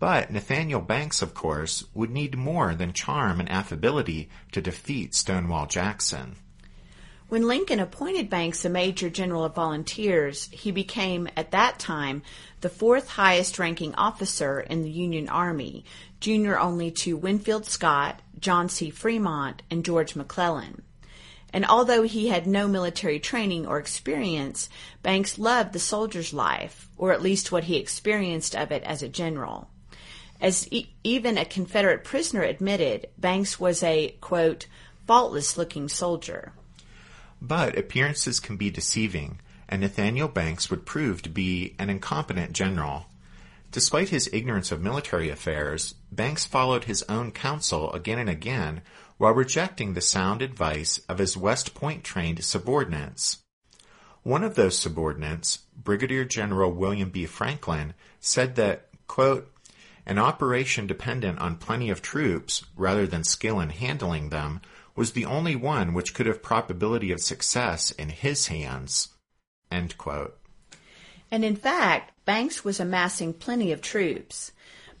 But 0.00 0.32
Nathaniel 0.32 0.80
Banks, 0.80 1.20
of 1.20 1.34
course, 1.34 1.84
would 1.92 2.10
need 2.10 2.34
more 2.36 2.74
than 2.74 2.94
charm 2.94 3.38
and 3.38 3.50
affability 3.50 4.30
to 4.50 4.62
defeat 4.62 5.14
Stonewall 5.14 5.66
Jackson. 5.66 6.36
When 7.28 7.46
Lincoln 7.46 7.78
appointed 7.78 8.30
Banks 8.30 8.64
a 8.64 8.70
Major 8.70 9.10
General 9.10 9.44
of 9.44 9.54
Volunteers, 9.54 10.48
he 10.50 10.72
became, 10.72 11.28
at 11.36 11.52
that 11.52 11.78
time, 11.78 12.22
the 12.62 12.70
fourth 12.70 13.10
highest 13.10 13.58
ranking 13.58 13.94
officer 13.94 14.58
in 14.58 14.82
the 14.82 14.90
Union 14.90 15.28
Army, 15.28 15.84
junior 16.18 16.58
only 16.58 16.90
to 16.92 17.18
Winfield 17.18 17.66
Scott, 17.66 18.20
John 18.40 18.70
C. 18.70 18.88
Fremont, 18.88 19.62
and 19.70 19.84
George 19.84 20.16
McClellan. 20.16 20.82
And 21.52 21.66
although 21.66 22.02
he 22.02 22.28
had 22.28 22.46
no 22.46 22.66
military 22.66 23.20
training 23.20 23.66
or 23.66 23.78
experience, 23.78 24.70
Banks 25.02 25.38
loved 25.38 25.74
the 25.74 25.78
soldier's 25.78 26.32
life, 26.32 26.88
or 26.96 27.12
at 27.12 27.22
least 27.22 27.52
what 27.52 27.64
he 27.64 27.76
experienced 27.76 28.56
of 28.56 28.72
it 28.72 28.82
as 28.84 29.02
a 29.02 29.08
general. 29.08 29.69
As 30.40 30.66
e- 30.72 30.88
even 31.04 31.36
a 31.36 31.44
Confederate 31.44 32.04
prisoner 32.04 32.42
admitted, 32.42 33.08
Banks 33.18 33.60
was 33.60 33.82
a, 33.82 34.16
quote, 34.20 34.66
faultless 35.06 35.56
looking 35.56 35.88
soldier. 35.88 36.52
But 37.42 37.76
appearances 37.76 38.40
can 38.40 38.56
be 38.56 38.70
deceiving, 38.70 39.40
and 39.68 39.80
Nathaniel 39.80 40.28
Banks 40.28 40.70
would 40.70 40.86
prove 40.86 41.22
to 41.22 41.28
be 41.28 41.74
an 41.78 41.90
incompetent 41.90 42.52
general. 42.52 43.06
Despite 43.72 44.08
his 44.08 44.28
ignorance 44.32 44.72
of 44.72 44.80
military 44.82 45.28
affairs, 45.28 45.94
Banks 46.10 46.44
followed 46.44 46.84
his 46.84 47.04
own 47.08 47.30
counsel 47.30 47.92
again 47.92 48.18
and 48.18 48.28
again 48.28 48.82
while 49.16 49.32
rejecting 49.32 49.94
the 49.94 50.00
sound 50.00 50.42
advice 50.42 50.98
of 51.08 51.18
his 51.18 51.36
West 51.36 51.74
Point 51.74 52.02
trained 52.02 52.42
subordinates. 52.44 53.38
One 54.22 54.42
of 54.42 54.54
those 54.54 54.78
subordinates, 54.78 55.58
Brigadier 55.76 56.24
General 56.24 56.72
William 56.72 57.10
B. 57.10 57.26
Franklin, 57.26 57.94
said 58.18 58.56
that, 58.56 58.88
quote, 59.06 59.49
an 60.10 60.18
operation 60.18 60.88
dependent 60.88 61.38
on 61.38 61.54
plenty 61.54 61.88
of 61.88 62.02
troops, 62.02 62.64
rather 62.76 63.06
than 63.06 63.22
skill 63.22 63.60
in 63.60 63.70
handling 63.70 64.30
them, 64.30 64.60
was 64.96 65.12
the 65.12 65.24
only 65.24 65.54
one 65.54 65.94
which 65.94 66.14
could 66.14 66.26
have 66.26 66.42
probability 66.42 67.12
of 67.12 67.20
success 67.20 67.92
in 67.92 68.08
his 68.08 68.48
hands. 68.48 69.10
And 71.30 71.44
in 71.44 71.54
fact, 71.54 72.12
Banks 72.24 72.64
was 72.64 72.80
amassing 72.80 73.32
plenty 73.32 73.70
of 73.70 73.80
troops. 73.80 74.50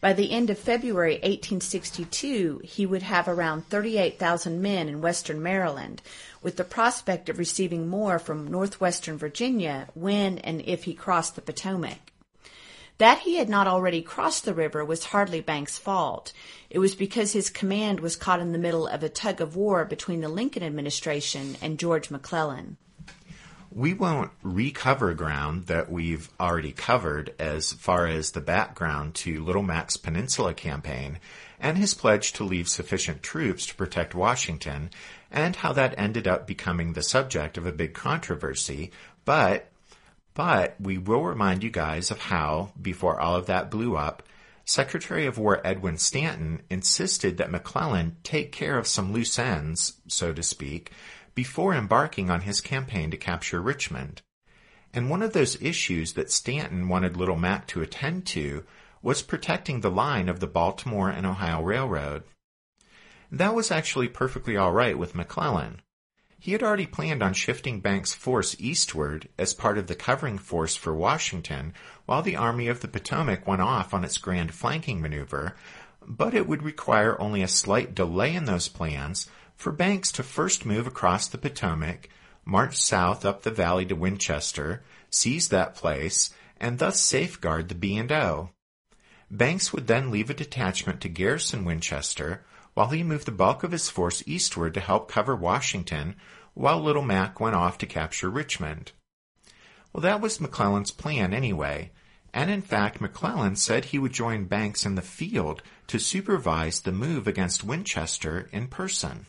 By 0.00 0.12
the 0.12 0.30
end 0.30 0.48
of 0.48 0.60
February 0.60 1.14
1862, 1.14 2.60
he 2.62 2.86
would 2.86 3.02
have 3.02 3.26
around 3.26 3.66
38,000 3.66 4.62
men 4.62 4.88
in 4.88 5.00
western 5.00 5.42
Maryland, 5.42 6.02
with 6.40 6.56
the 6.56 6.62
prospect 6.62 7.28
of 7.28 7.36
receiving 7.40 7.88
more 7.88 8.20
from 8.20 8.46
northwestern 8.46 9.18
Virginia 9.18 9.88
when 9.94 10.38
and 10.38 10.62
if 10.62 10.84
he 10.84 10.94
crossed 10.94 11.34
the 11.34 11.42
Potomac. 11.42 12.09
That 13.00 13.20
he 13.20 13.36
had 13.36 13.48
not 13.48 13.66
already 13.66 14.02
crossed 14.02 14.44
the 14.44 14.52
river 14.52 14.84
was 14.84 15.06
hardly 15.06 15.40
Banks' 15.40 15.78
fault. 15.78 16.34
It 16.68 16.80
was 16.80 16.94
because 16.94 17.32
his 17.32 17.48
command 17.48 18.00
was 18.00 18.14
caught 18.14 18.40
in 18.40 18.52
the 18.52 18.58
middle 18.58 18.86
of 18.86 19.02
a 19.02 19.08
tug 19.08 19.40
of 19.40 19.56
war 19.56 19.86
between 19.86 20.20
the 20.20 20.28
Lincoln 20.28 20.62
administration 20.62 21.56
and 21.62 21.78
George 21.78 22.10
McClellan. 22.10 22.76
We 23.70 23.94
won't 23.94 24.32
recover 24.42 25.14
ground 25.14 25.68
that 25.68 25.90
we've 25.90 26.28
already 26.38 26.72
covered 26.72 27.34
as 27.38 27.72
far 27.72 28.06
as 28.06 28.32
the 28.32 28.42
background 28.42 29.14
to 29.14 29.42
Little 29.42 29.62
Mac's 29.62 29.96
Peninsula 29.96 30.52
campaign 30.52 31.20
and 31.58 31.78
his 31.78 31.94
pledge 31.94 32.34
to 32.34 32.44
leave 32.44 32.68
sufficient 32.68 33.22
troops 33.22 33.64
to 33.64 33.74
protect 33.76 34.14
Washington 34.14 34.90
and 35.30 35.56
how 35.56 35.72
that 35.72 35.94
ended 35.96 36.28
up 36.28 36.46
becoming 36.46 36.92
the 36.92 37.02
subject 37.02 37.56
of 37.56 37.64
a 37.64 37.72
big 37.72 37.94
controversy, 37.94 38.90
but 39.24 39.69
but 40.40 40.74
we 40.80 40.96
will 40.96 41.22
remind 41.22 41.62
you 41.62 41.68
guys 41.68 42.10
of 42.10 42.18
how, 42.18 42.72
before 42.80 43.20
all 43.20 43.36
of 43.36 43.44
that 43.44 43.70
blew 43.70 43.94
up, 43.94 44.22
Secretary 44.64 45.26
of 45.26 45.36
War 45.36 45.60
Edwin 45.66 45.98
Stanton 45.98 46.62
insisted 46.70 47.36
that 47.36 47.50
McClellan 47.50 48.16
take 48.22 48.50
care 48.50 48.78
of 48.78 48.86
some 48.86 49.12
loose 49.12 49.38
ends, 49.38 50.00
so 50.08 50.32
to 50.32 50.42
speak, 50.42 50.92
before 51.34 51.74
embarking 51.74 52.30
on 52.30 52.40
his 52.40 52.62
campaign 52.62 53.10
to 53.10 53.18
capture 53.18 53.60
Richmond. 53.60 54.22
And 54.94 55.10
one 55.10 55.20
of 55.20 55.34
those 55.34 55.60
issues 55.60 56.14
that 56.14 56.30
Stanton 56.30 56.88
wanted 56.88 57.18
Little 57.18 57.36
Mac 57.36 57.66
to 57.66 57.82
attend 57.82 58.24
to 58.28 58.64
was 59.02 59.20
protecting 59.20 59.82
the 59.82 59.90
line 59.90 60.30
of 60.30 60.40
the 60.40 60.46
Baltimore 60.46 61.10
and 61.10 61.26
Ohio 61.26 61.60
Railroad. 61.60 62.22
That 63.30 63.54
was 63.54 63.70
actually 63.70 64.08
perfectly 64.08 64.56
all 64.56 64.72
right 64.72 64.96
with 64.96 65.14
McClellan. 65.14 65.82
He 66.42 66.52
had 66.52 66.62
already 66.62 66.86
planned 66.86 67.22
on 67.22 67.34
shifting 67.34 67.80
Banks' 67.80 68.14
force 68.14 68.56
eastward 68.58 69.28
as 69.36 69.52
part 69.52 69.76
of 69.76 69.88
the 69.88 69.94
covering 69.94 70.38
force 70.38 70.74
for 70.74 70.94
Washington 70.94 71.74
while 72.06 72.22
the 72.22 72.34
Army 72.34 72.66
of 72.66 72.80
the 72.80 72.88
Potomac 72.88 73.46
went 73.46 73.60
off 73.60 73.92
on 73.92 74.04
its 74.04 74.16
grand 74.16 74.54
flanking 74.54 75.02
maneuver, 75.02 75.54
but 76.00 76.32
it 76.32 76.48
would 76.48 76.62
require 76.62 77.20
only 77.20 77.42
a 77.42 77.48
slight 77.48 77.94
delay 77.94 78.34
in 78.34 78.46
those 78.46 78.68
plans 78.68 79.28
for 79.54 79.70
Banks 79.70 80.10
to 80.12 80.22
first 80.22 80.64
move 80.64 80.86
across 80.86 81.28
the 81.28 81.36
Potomac, 81.36 82.08
march 82.46 82.74
south 82.78 83.26
up 83.26 83.42
the 83.42 83.50
valley 83.50 83.84
to 83.84 83.94
Winchester, 83.94 84.82
seize 85.10 85.48
that 85.48 85.74
place, 85.74 86.32
and 86.58 86.78
thus 86.78 86.98
safeguard 86.98 87.68
the 87.68 87.74
B&O. 87.74 88.48
Banks 89.30 89.74
would 89.74 89.88
then 89.88 90.10
leave 90.10 90.30
a 90.30 90.34
detachment 90.34 91.02
to 91.02 91.10
garrison 91.10 91.66
Winchester, 91.66 92.46
while 92.74 92.88
he 92.88 93.02
moved 93.02 93.26
the 93.26 93.32
bulk 93.32 93.62
of 93.62 93.72
his 93.72 93.90
force 93.90 94.22
eastward 94.26 94.74
to 94.74 94.80
help 94.80 95.10
cover 95.10 95.34
Washington, 95.34 96.16
while 96.54 96.80
Little 96.80 97.02
Mac 97.02 97.40
went 97.40 97.56
off 97.56 97.78
to 97.78 97.86
capture 97.86 98.30
Richmond. 98.30 98.92
Well, 99.92 100.02
that 100.02 100.20
was 100.20 100.40
McClellan's 100.40 100.90
plan 100.90 101.34
anyway, 101.34 101.90
and 102.32 102.50
in 102.50 102.62
fact, 102.62 103.00
McClellan 103.00 103.56
said 103.56 103.86
he 103.86 103.98
would 103.98 104.12
join 104.12 104.44
Banks 104.44 104.86
in 104.86 104.94
the 104.94 105.02
field 105.02 105.62
to 105.88 105.98
supervise 105.98 106.80
the 106.80 106.92
move 106.92 107.26
against 107.26 107.64
Winchester 107.64 108.48
in 108.52 108.68
person. 108.68 109.26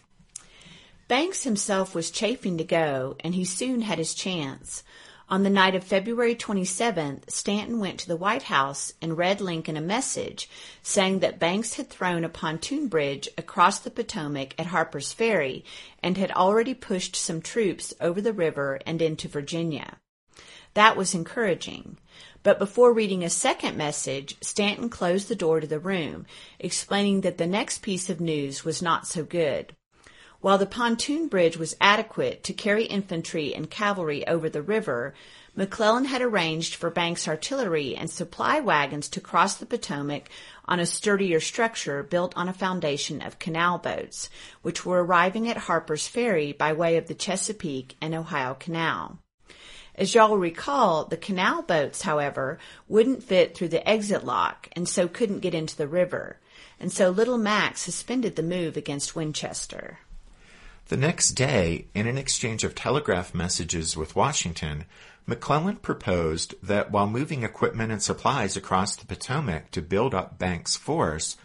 Banks 1.07 1.43
himself 1.43 1.95
was 1.95 2.11
chafing 2.11 2.57
to 2.57 2.63
go, 2.63 3.17
and 3.19 3.35
he 3.35 3.43
soon 3.43 3.81
had 3.81 3.97
his 3.97 4.13
chance. 4.13 4.83
On 5.31 5.43
the 5.43 5.49
night 5.49 5.75
of 5.75 5.85
February 5.85 6.35
27th, 6.35 7.29
Stanton 7.29 7.79
went 7.79 8.01
to 8.01 8.07
the 8.09 8.17
White 8.17 8.43
House 8.43 8.91
and 9.01 9.17
read 9.17 9.39
Lincoln 9.39 9.77
a 9.77 9.81
message 9.81 10.49
saying 10.83 11.19
that 11.19 11.39
Banks 11.39 11.75
had 11.75 11.89
thrown 11.89 12.25
a 12.25 12.29
pontoon 12.29 12.89
bridge 12.89 13.29
across 13.37 13.79
the 13.79 13.91
Potomac 13.91 14.53
at 14.59 14.65
Harper's 14.65 15.13
Ferry 15.13 15.63
and 16.03 16.17
had 16.17 16.33
already 16.33 16.73
pushed 16.73 17.15
some 17.15 17.41
troops 17.41 17.93
over 18.01 18.19
the 18.19 18.33
river 18.33 18.81
and 18.85 19.01
into 19.01 19.29
Virginia. 19.29 19.99
That 20.73 20.97
was 20.97 21.15
encouraging. 21.15 21.97
But 22.43 22.59
before 22.59 22.91
reading 22.91 23.23
a 23.23 23.29
second 23.29 23.77
message, 23.77 24.35
Stanton 24.41 24.89
closed 24.89 25.29
the 25.29 25.35
door 25.35 25.61
to 25.61 25.67
the 25.67 25.79
room, 25.79 26.25
explaining 26.59 27.21
that 27.21 27.37
the 27.37 27.47
next 27.47 27.81
piece 27.81 28.09
of 28.09 28.19
news 28.19 28.65
was 28.65 28.81
not 28.81 29.07
so 29.07 29.23
good. 29.23 29.77
While 30.41 30.57
the 30.57 30.65
pontoon 30.65 31.27
bridge 31.27 31.55
was 31.55 31.75
adequate 31.79 32.43
to 32.45 32.53
carry 32.53 32.85
infantry 32.85 33.53
and 33.53 33.69
cavalry 33.69 34.25
over 34.25 34.49
the 34.49 34.63
river, 34.63 35.13
McClellan 35.55 36.05
had 36.05 36.23
arranged 36.23 36.73
for 36.73 36.89
Banks' 36.89 37.27
artillery 37.27 37.95
and 37.95 38.09
supply 38.09 38.59
wagons 38.59 39.07
to 39.09 39.21
cross 39.21 39.53
the 39.53 39.67
Potomac 39.67 40.31
on 40.65 40.79
a 40.79 40.87
sturdier 40.87 41.39
structure 41.39 42.01
built 42.01 42.35
on 42.35 42.49
a 42.49 42.53
foundation 42.53 43.21
of 43.21 43.37
canal 43.37 43.77
boats, 43.77 44.31
which 44.63 44.83
were 44.83 45.03
arriving 45.03 45.47
at 45.47 45.57
Harper's 45.57 46.07
Ferry 46.07 46.53
by 46.53 46.73
way 46.73 46.97
of 46.97 47.07
the 47.07 47.13
Chesapeake 47.13 47.95
and 48.01 48.15
Ohio 48.15 48.55
Canal. 48.55 49.19
As 49.93 50.15
y'all 50.15 50.37
recall, 50.39 51.05
the 51.05 51.17
canal 51.17 51.61
boats, 51.61 52.01
however, 52.01 52.57
wouldn't 52.87 53.21
fit 53.21 53.53
through 53.53 53.67
the 53.67 53.87
exit 53.87 54.23
lock 54.23 54.69
and 54.71 54.89
so 54.89 55.07
couldn't 55.07 55.41
get 55.41 55.53
into 55.53 55.77
the 55.77 55.87
river, 55.87 56.39
and 56.79 56.91
so 56.91 57.11
Little 57.11 57.37
Mac 57.37 57.77
suspended 57.77 58.35
the 58.35 58.41
move 58.41 58.75
against 58.75 59.15
Winchester. 59.15 59.99
The 60.87 60.97
next 60.97 61.31
day, 61.31 61.87
in 61.93 62.07
an 62.07 62.17
exchange 62.17 62.63
of 62.63 62.75
telegraph 62.75 63.33
messages 63.33 63.95
with 63.95 64.15
Washington, 64.15 64.85
McClellan 65.25 65.77
proposed 65.77 66.55
that 66.63 66.91
while 66.91 67.07
moving 67.07 67.43
equipment 67.43 67.91
and 67.91 68.01
supplies 68.01 68.57
across 68.57 68.95
the 68.95 69.05
Potomac 69.05 69.71
to 69.71 69.81
build 69.81 70.13
up 70.13 70.37
Banks' 70.37 70.75
force, 70.75 71.37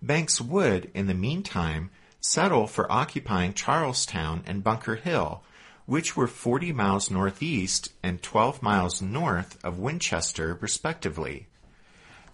Banks 0.00 0.40
would, 0.40 0.90
in 0.94 1.06
the 1.06 1.14
meantime, 1.14 1.90
settle 2.20 2.66
for 2.66 2.90
occupying 2.90 3.54
Charlestown 3.54 4.44
and 4.46 4.62
Bunker 4.62 4.96
Hill, 4.96 5.42
which 5.86 6.16
were 6.16 6.28
40 6.28 6.72
miles 6.72 7.10
northeast 7.10 7.92
and 8.02 8.22
12 8.22 8.62
miles 8.62 9.02
north 9.02 9.58
of 9.64 9.78
Winchester, 9.78 10.56
respectively. 10.60 11.48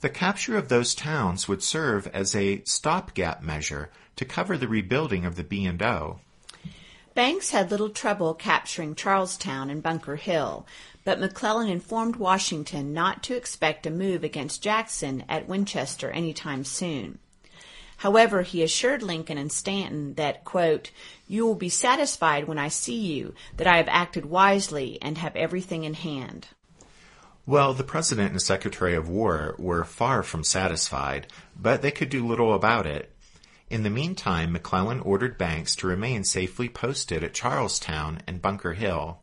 The 0.00 0.10
capture 0.10 0.56
of 0.56 0.68
those 0.68 0.94
towns 0.94 1.48
would 1.48 1.62
serve 1.62 2.06
as 2.08 2.34
a 2.34 2.62
stopgap 2.64 3.42
measure 3.42 3.90
to 4.16 4.24
cover 4.24 4.58
the 4.58 4.68
rebuilding 4.68 5.24
of 5.24 5.36
the 5.36 5.44
B&O. 5.44 6.20
Banks 7.18 7.50
had 7.50 7.72
little 7.72 7.90
trouble 7.90 8.32
capturing 8.32 8.94
Charlestown 8.94 9.70
and 9.70 9.82
Bunker 9.82 10.14
Hill, 10.14 10.64
but 11.02 11.18
McClellan 11.18 11.68
informed 11.68 12.14
Washington 12.14 12.92
not 12.92 13.24
to 13.24 13.34
expect 13.34 13.86
a 13.86 13.90
move 13.90 14.22
against 14.22 14.62
Jackson 14.62 15.24
at 15.28 15.48
Winchester 15.48 16.12
any 16.12 16.32
time 16.32 16.62
soon. 16.62 17.18
However, 17.96 18.42
he 18.42 18.62
assured 18.62 19.02
Lincoln 19.02 19.36
and 19.36 19.50
Stanton 19.50 20.14
that, 20.14 20.44
quote, 20.44 20.92
you 21.26 21.44
will 21.44 21.56
be 21.56 21.68
satisfied 21.68 22.46
when 22.46 22.56
I 22.56 22.68
see 22.68 23.00
you 23.00 23.34
that 23.56 23.66
I 23.66 23.78
have 23.78 23.88
acted 23.88 24.24
wisely 24.24 24.96
and 25.02 25.18
have 25.18 25.34
everything 25.34 25.82
in 25.82 25.94
hand. 25.94 26.46
Well, 27.46 27.74
the 27.74 27.82
President 27.82 28.30
and 28.30 28.40
Secretary 28.40 28.94
of 28.94 29.08
War 29.08 29.56
were 29.58 29.82
far 29.82 30.22
from 30.22 30.44
satisfied, 30.44 31.26
but 31.60 31.82
they 31.82 31.90
could 31.90 32.10
do 32.10 32.24
little 32.24 32.54
about 32.54 32.86
it. 32.86 33.12
In 33.70 33.82
the 33.82 33.90
meantime, 33.90 34.52
McClellan 34.52 35.00
ordered 35.00 35.36
Banks 35.36 35.76
to 35.76 35.86
remain 35.86 36.24
safely 36.24 36.70
posted 36.70 37.22
at 37.22 37.34
Charlestown 37.34 38.22
and 38.26 38.40
Bunker 38.40 38.72
Hill. 38.72 39.22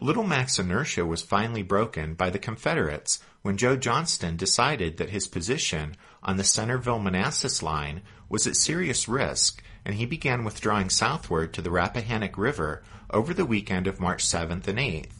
Little 0.00 0.24
Mac's 0.24 0.58
inertia 0.58 1.06
was 1.06 1.22
finally 1.22 1.62
broken 1.62 2.14
by 2.14 2.30
the 2.30 2.38
Confederates 2.38 3.20
when 3.42 3.56
Joe 3.56 3.76
Johnston 3.76 4.36
decided 4.36 4.96
that 4.96 5.10
his 5.10 5.28
position 5.28 5.94
on 6.22 6.38
the 6.38 6.44
Centreville 6.44 6.98
Manassas 6.98 7.62
line 7.62 8.02
was 8.28 8.46
at 8.46 8.56
serious 8.56 9.06
risk, 9.06 9.62
and 9.84 9.94
he 9.94 10.06
began 10.06 10.42
withdrawing 10.42 10.90
southward 10.90 11.52
to 11.52 11.62
the 11.62 11.70
Rappahannock 11.70 12.36
River 12.36 12.82
over 13.10 13.32
the 13.32 13.46
weekend 13.46 13.86
of 13.86 14.00
March 14.00 14.24
7th 14.24 14.66
and 14.66 14.78
8th. 14.78 15.19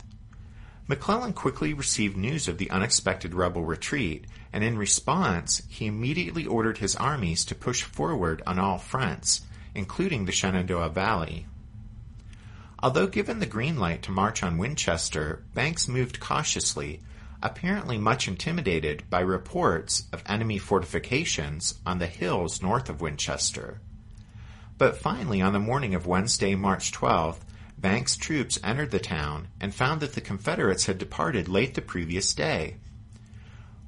McClellan 0.90 1.34
quickly 1.34 1.72
received 1.72 2.16
news 2.16 2.48
of 2.48 2.58
the 2.58 2.68
unexpected 2.68 3.32
rebel 3.32 3.62
retreat, 3.64 4.24
and 4.52 4.64
in 4.64 4.76
response, 4.76 5.62
he 5.68 5.86
immediately 5.86 6.44
ordered 6.44 6.78
his 6.78 6.96
armies 6.96 7.44
to 7.44 7.54
push 7.54 7.84
forward 7.84 8.42
on 8.44 8.58
all 8.58 8.76
fronts, 8.76 9.42
including 9.72 10.24
the 10.24 10.32
Shenandoah 10.32 10.88
Valley. 10.88 11.46
Although 12.82 13.06
given 13.06 13.38
the 13.38 13.46
green 13.46 13.78
light 13.78 14.02
to 14.02 14.10
march 14.10 14.42
on 14.42 14.58
Winchester, 14.58 15.44
Banks 15.54 15.86
moved 15.86 16.18
cautiously, 16.18 16.98
apparently 17.40 17.96
much 17.96 18.26
intimidated 18.26 19.04
by 19.08 19.20
reports 19.20 20.08
of 20.12 20.24
enemy 20.26 20.58
fortifications 20.58 21.78
on 21.86 22.00
the 22.00 22.08
hills 22.08 22.62
north 22.62 22.88
of 22.88 23.00
Winchester. 23.00 23.80
But 24.76 24.96
finally, 24.96 25.40
on 25.40 25.52
the 25.52 25.60
morning 25.60 25.94
of 25.94 26.08
Wednesday, 26.08 26.56
March 26.56 26.90
12th, 26.90 27.42
Banks' 27.80 28.16
troops 28.16 28.58
entered 28.62 28.90
the 28.90 28.98
town 28.98 29.48
and 29.58 29.74
found 29.74 30.02
that 30.02 30.12
the 30.12 30.20
Confederates 30.20 30.84
had 30.84 30.98
departed 30.98 31.48
late 31.48 31.74
the 31.74 31.80
previous 31.80 32.34
day. 32.34 32.76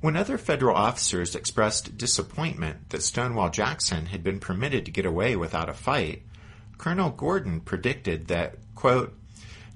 When 0.01 0.17
other 0.17 0.39
federal 0.39 0.75
officers 0.75 1.35
expressed 1.35 1.99
disappointment 1.99 2.89
that 2.89 3.03
Stonewall 3.03 3.51
Jackson 3.51 4.07
had 4.07 4.25
been 4.25 4.41
permitted 4.41 4.87
to 4.87 4.91
get 4.91 5.05
away 5.05 5.37
without 5.37 5.69
a 5.69 5.75
fight, 5.75 6.23
Colonel 6.79 7.11
Gordon 7.11 7.61
predicted 7.61 8.29
that, 8.29 8.57
quote, 8.75 9.15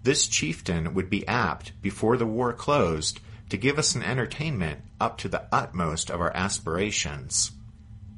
this 0.02 0.26
chieftain 0.26 0.94
would 0.94 1.10
be 1.10 1.26
apt, 1.28 1.72
before 1.82 2.16
the 2.16 2.26
war 2.26 2.52
closed, 2.52 3.20
to 3.50 3.56
give 3.56 3.78
us 3.78 3.94
an 3.94 4.02
entertainment 4.02 4.80
up 4.98 5.18
to 5.18 5.28
the 5.28 5.46
utmost 5.52 6.10
of 6.10 6.20
our 6.20 6.34
aspirations. 6.34 7.52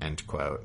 End 0.01 0.27
quote. 0.27 0.65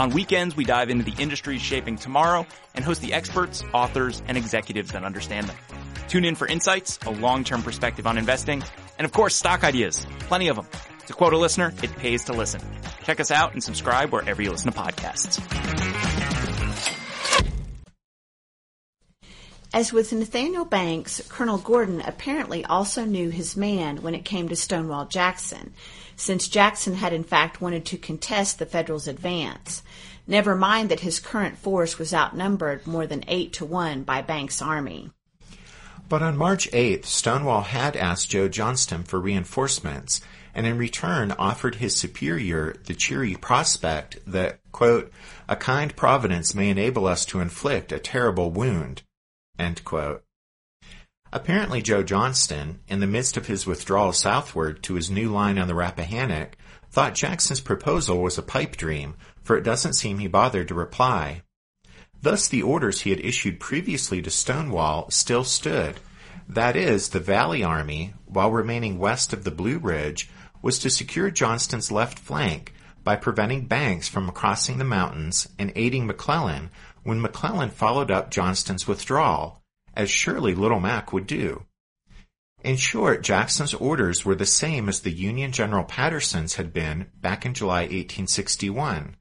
On 0.00 0.08
weekends, 0.08 0.56
we 0.56 0.64
dive 0.64 0.88
into 0.88 1.04
the 1.04 1.22
industries 1.22 1.60
shaping 1.60 1.96
tomorrow 1.96 2.46
and 2.74 2.82
host 2.82 3.02
the 3.02 3.12
experts, 3.12 3.62
authors, 3.74 4.22
and 4.26 4.38
executives 4.38 4.92
that 4.92 5.04
understand 5.04 5.46
them. 5.46 5.56
Tune 6.08 6.24
in 6.24 6.36
for 6.36 6.46
insights, 6.46 6.98
a 7.04 7.10
long-term 7.10 7.62
perspective 7.62 8.06
on 8.06 8.16
investing, 8.16 8.62
and 8.96 9.04
of 9.04 9.12
course, 9.12 9.36
stock 9.36 9.62
ideas. 9.62 10.06
Plenty 10.20 10.48
of 10.48 10.56
them. 10.56 10.66
To 11.06 11.12
quote 11.12 11.34
a 11.34 11.36
listener, 11.36 11.74
it 11.82 11.94
pays 11.96 12.24
to 12.24 12.32
listen. 12.32 12.62
Check 13.04 13.20
us 13.20 13.30
out 13.30 13.52
and 13.52 13.62
subscribe 13.62 14.10
wherever 14.10 14.40
you 14.40 14.50
listen 14.50 14.72
to 14.72 14.78
podcasts. 14.78 15.38
As 19.74 19.92
with 19.92 20.14
Nathaniel 20.14 20.64
Banks, 20.64 21.20
Colonel 21.28 21.58
Gordon 21.58 22.00
apparently 22.00 22.64
also 22.64 23.04
knew 23.04 23.28
his 23.28 23.54
man 23.54 23.98
when 23.98 24.14
it 24.14 24.24
came 24.24 24.48
to 24.48 24.56
Stonewall 24.56 25.04
Jackson, 25.04 25.74
since 26.20 26.48
Jackson 26.48 26.96
had 26.96 27.14
in 27.14 27.24
fact 27.24 27.62
wanted 27.62 27.86
to 27.86 27.96
contest 27.96 28.58
the 28.58 28.66
Federals' 28.66 29.08
advance. 29.08 29.82
Never 30.26 30.54
mind 30.54 30.90
that 30.90 31.00
his 31.00 31.18
current 31.18 31.56
force 31.56 31.98
was 31.98 32.12
outnumbered 32.12 32.86
more 32.86 33.06
than 33.06 33.24
eight 33.26 33.54
to 33.54 33.64
one 33.64 34.02
by 34.02 34.20
Banks' 34.20 34.60
army. 34.60 35.10
But 36.10 36.22
on 36.22 36.36
March 36.36 36.70
8th, 36.72 37.06
Stonewall 37.06 37.62
had 37.62 37.96
asked 37.96 38.30
Joe 38.30 38.48
Johnston 38.48 39.02
for 39.04 39.18
reinforcements, 39.18 40.20
and 40.54 40.66
in 40.66 40.76
return 40.76 41.32
offered 41.38 41.76
his 41.76 41.96
superior 41.96 42.74
the 42.84 42.94
cheery 42.94 43.36
prospect 43.36 44.18
that, 44.26 44.60
quote, 44.72 45.10
a 45.48 45.56
kind 45.56 45.96
providence 45.96 46.54
may 46.54 46.68
enable 46.68 47.06
us 47.06 47.24
to 47.26 47.40
inflict 47.40 47.92
a 47.92 47.98
terrible 47.98 48.50
wound, 48.50 49.02
Apparently 51.32 51.80
Joe 51.80 52.02
Johnston, 52.02 52.80
in 52.88 52.98
the 52.98 53.06
midst 53.06 53.36
of 53.36 53.46
his 53.46 53.64
withdrawal 53.64 54.12
southward 54.12 54.82
to 54.82 54.94
his 54.94 55.10
new 55.10 55.30
line 55.30 55.58
on 55.58 55.68
the 55.68 55.74
Rappahannock, 55.76 56.56
thought 56.90 57.14
Jackson's 57.14 57.60
proposal 57.60 58.20
was 58.20 58.36
a 58.36 58.42
pipe 58.42 58.76
dream, 58.76 59.14
for 59.42 59.56
it 59.56 59.62
doesn't 59.62 59.92
seem 59.92 60.18
he 60.18 60.26
bothered 60.26 60.66
to 60.68 60.74
reply. 60.74 61.42
Thus 62.20 62.48
the 62.48 62.62
orders 62.62 63.02
he 63.02 63.10
had 63.10 63.20
issued 63.20 63.60
previously 63.60 64.20
to 64.22 64.30
Stonewall 64.30 65.08
still 65.10 65.44
stood. 65.44 66.00
That 66.48 66.74
is, 66.74 67.10
the 67.10 67.20
Valley 67.20 67.62
Army, 67.62 68.14
while 68.26 68.50
remaining 68.50 68.98
west 68.98 69.32
of 69.32 69.44
the 69.44 69.52
Blue 69.52 69.78
Ridge, 69.78 70.28
was 70.62 70.80
to 70.80 70.90
secure 70.90 71.30
Johnston's 71.30 71.92
left 71.92 72.18
flank 72.18 72.74
by 73.04 73.14
preventing 73.14 73.66
Banks 73.66 74.08
from 74.08 74.30
crossing 74.32 74.78
the 74.78 74.84
mountains 74.84 75.48
and 75.58 75.72
aiding 75.76 76.06
McClellan 76.06 76.70
when 77.04 77.20
McClellan 77.20 77.70
followed 77.70 78.10
up 78.10 78.30
Johnston's 78.30 78.86
withdrawal, 78.86 79.59
as 79.94 80.10
surely 80.10 80.54
Little 80.54 80.80
Mac 80.80 81.12
would 81.12 81.26
do. 81.26 81.64
In 82.62 82.76
short, 82.76 83.22
Jackson's 83.22 83.72
orders 83.72 84.24
were 84.24 84.34
the 84.34 84.46
same 84.46 84.88
as 84.88 85.00
the 85.00 85.10
Union 85.10 85.50
General 85.50 85.84
Patterson's 85.84 86.54
had 86.54 86.72
been 86.72 87.06
back 87.20 87.46
in 87.46 87.54
July 87.54 87.82
1861. 87.82 89.16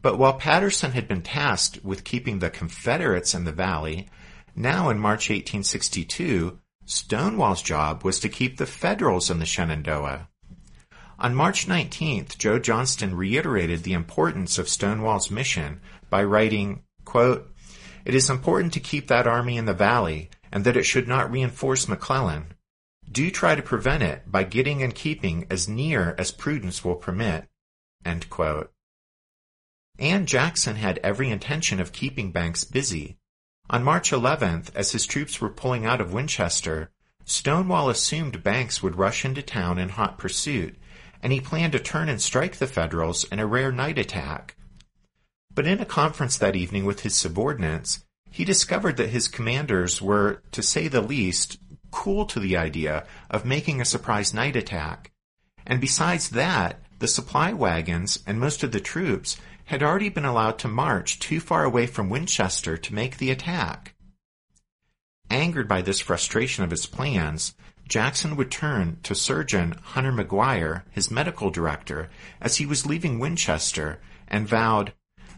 But 0.00 0.16
while 0.16 0.34
Patterson 0.34 0.92
had 0.92 1.08
been 1.08 1.22
tasked 1.22 1.80
with 1.82 2.04
keeping 2.04 2.38
the 2.38 2.50
Confederates 2.50 3.34
in 3.34 3.44
the 3.44 3.52
valley, 3.52 4.08
now 4.54 4.90
in 4.90 4.98
March 4.98 5.28
1862, 5.28 6.58
Stonewall's 6.84 7.62
job 7.62 8.04
was 8.04 8.20
to 8.20 8.28
keep 8.28 8.56
the 8.56 8.66
Federals 8.66 9.28
in 9.28 9.40
the 9.40 9.46
Shenandoah. 9.46 10.28
On 11.18 11.34
March 11.34 11.66
19th, 11.66 12.38
Joe 12.38 12.60
Johnston 12.60 13.16
reiterated 13.16 13.82
the 13.82 13.92
importance 13.92 14.56
of 14.56 14.68
Stonewall's 14.68 15.32
mission 15.32 15.80
by 16.10 16.22
writing, 16.22 16.84
quote, 17.04 17.52
It 18.08 18.14
is 18.14 18.30
important 18.30 18.72
to 18.72 18.80
keep 18.80 19.08
that 19.08 19.26
army 19.26 19.58
in 19.58 19.66
the 19.66 19.74
valley 19.74 20.30
and 20.50 20.64
that 20.64 20.78
it 20.78 20.84
should 20.84 21.06
not 21.06 21.30
reinforce 21.30 21.86
McClellan. 21.86 22.54
Do 23.12 23.30
try 23.30 23.54
to 23.54 23.60
prevent 23.60 24.02
it 24.02 24.32
by 24.32 24.44
getting 24.44 24.82
and 24.82 24.94
keeping 24.94 25.46
as 25.50 25.68
near 25.68 26.14
as 26.16 26.32
prudence 26.32 26.82
will 26.82 26.94
permit. 26.94 27.44
And 28.06 28.26
Jackson 30.26 30.76
had 30.76 30.98
every 31.04 31.28
intention 31.28 31.80
of 31.80 31.92
keeping 31.92 32.32
Banks 32.32 32.64
busy. 32.64 33.18
On 33.68 33.84
March 33.84 34.10
11th, 34.10 34.74
as 34.74 34.92
his 34.92 35.04
troops 35.04 35.42
were 35.42 35.50
pulling 35.50 35.84
out 35.84 36.00
of 36.00 36.14
Winchester, 36.14 36.90
Stonewall 37.26 37.90
assumed 37.90 38.42
Banks 38.42 38.82
would 38.82 38.96
rush 38.96 39.26
into 39.26 39.42
town 39.42 39.78
in 39.78 39.90
hot 39.90 40.16
pursuit 40.16 40.78
and 41.22 41.30
he 41.30 41.42
planned 41.42 41.72
to 41.72 41.78
turn 41.78 42.08
and 42.08 42.22
strike 42.22 42.56
the 42.56 42.66
Federals 42.66 43.24
in 43.24 43.38
a 43.38 43.46
rare 43.46 43.70
night 43.70 43.98
attack. 43.98 44.54
But 45.58 45.66
in 45.66 45.80
a 45.80 45.84
conference 45.84 46.38
that 46.38 46.54
evening 46.54 46.84
with 46.84 47.00
his 47.00 47.16
subordinates, 47.16 48.04
he 48.30 48.44
discovered 48.44 48.96
that 48.96 49.08
his 49.08 49.26
commanders 49.26 50.00
were, 50.00 50.40
to 50.52 50.62
say 50.62 50.86
the 50.86 51.00
least, 51.00 51.58
cool 51.90 52.26
to 52.26 52.38
the 52.38 52.56
idea 52.56 53.04
of 53.28 53.44
making 53.44 53.80
a 53.80 53.84
surprise 53.84 54.32
night 54.32 54.54
attack. 54.54 55.10
And 55.66 55.80
besides 55.80 56.28
that, 56.28 56.80
the 57.00 57.08
supply 57.08 57.52
wagons 57.52 58.20
and 58.24 58.38
most 58.38 58.62
of 58.62 58.70
the 58.70 58.78
troops 58.78 59.36
had 59.64 59.82
already 59.82 60.08
been 60.08 60.24
allowed 60.24 60.60
to 60.60 60.68
march 60.68 61.18
too 61.18 61.40
far 61.40 61.64
away 61.64 61.88
from 61.88 62.08
Winchester 62.08 62.76
to 62.76 62.94
make 62.94 63.16
the 63.16 63.32
attack. 63.32 63.96
Angered 65.28 65.66
by 65.66 65.82
this 65.82 65.98
frustration 65.98 66.62
of 66.62 66.70
his 66.70 66.86
plans, 66.86 67.56
Jackson 67.88 68.36
would 68.36 68.52
turn 68.52 68.98
to 69.02 69.12
Surgeon 69.12 69.74
Hunter 69.82 70.12
McGuire, 70.12 70.82
his 70.92 71.10
medical 71.10 71.50
director, 71.50 72.10
as 72.40 72.58
he 72.58 72.64
was 72.64 72.86
leaving 72.86 73.18
Winchester, 73.18 74.00
and 74.28 74.46
vowed, 74.46 74.92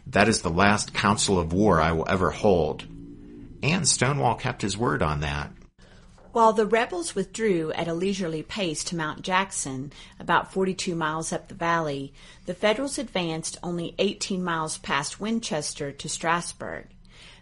That 0.07 0.27
is 0.27 0.41
the 0.41 0.49
last 0.49 0.93
council 0.93 1.39
of 1.39 1.53
war 1.53 1.79
I 1.79 1.91
will 1.91 2.07
ever 2.09 2.31
hold. 2.31 2.85
And 3.63 3.87
Stonewall 3.87 4.35
kept 4.35 4.61
his 4.61 4.77
word 4.77 5.01
on 5.01 5.19
that. 5.21 5.51
While 6.31 6.53
the 6.53 6.65
rebels 6.65 7.13
withdrew 7.13 7.73
at 7.73 7.89
a 7.89 7.93
leisurely 7.93 8.41
pace 8.41 8.85
to 8.85 8.95
Mount 8.95 9.21
Jackson, 9.21 9.91
about 10.17 10.53
42 10.53 10.95
miles 10.95 11.33
up 11.33 11.49
the 11.49 11.55
valley, 11.55 12.13
the 12.45 12.53
Federals 12.53 12.97
advanced 12.97 13.57
only 13.61 13.95
18 13.99 14.41
miles 14.41 14.77
past 14.77 15.19
Winchester 15.19 15.91
to 15.91 16.07
Strasburg. 16.07 16.87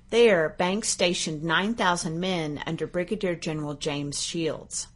There, 0.10 0.50
Banks 0.58 0.90
stationed 0.90 1.44
9,000 1.44 2.20
men 2.20 2.64
under 2.66 2.88
Brigadier 2.88 3.36
General 3.36 3.76
James 3.76 4.24
Shields. 4.24 4.88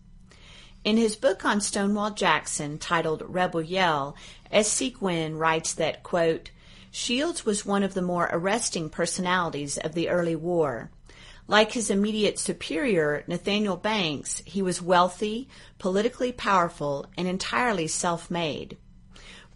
In 0.84 0.98
his 0.98 1.16
book 1.16 1.46
on 1.46 1.62
Stonewall 1.62 2.12
Jackson, 2.12 2.80
titled 2.80 3.24
Rebel 3.28 3.62
Yell, 3.62 4.16
S.C. 4.52 4.90
Gwynne 4.90 5.38
writes 5.38 5.76
that, 5.76 6.02
quote, 6.02 6.50
Shields 6.96 7.44
was 7.44 7.66
one 7.66 7.82
of 7.82 7.96
the 7.96 8.04
more 8.04 8.30
arresting 8.32 8.88
personalities 8.88 9.80
of 9.80 9.96
the 9.96 10.10
early 10.10 10.36
war. 10.36 10.92
Like 11.48 11.72
his 11.72 11.90
immediate 11.90 12.38
superior, 12.38 13.24
Nathaniel 13.26 13.78
Banks, 13.78 14.44
he 14.46 14.62
was 14.62 14.80
wealthy, 14.80 15.50
politically 15.80 16.32
powerful, 16.32 17.08
and 17.18 17.28
entirely 17.28 17.88
self-made. 17.88 18.78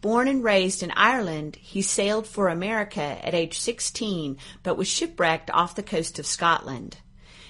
Born 0.02 0.28
and 0.28 0.44
raised 0.44 0.82
in 0.82 0.90
Ireland, 0.96 1.58
he 1.58 1.84
sailed 1.84 2.26
for 2.26 2.48
America 2.48 3.20
at 3.24 3.36
age 3.36 3.60
16, 3.60 4.38
but 4.64 4.76
was 4.76 4.88
shipwrecked 4.88 5.52
off 5.52 5.76
the 5.76 5.84
coast 5.84 6.18
of 6.18 6.26
Scotland. 6.26 6.98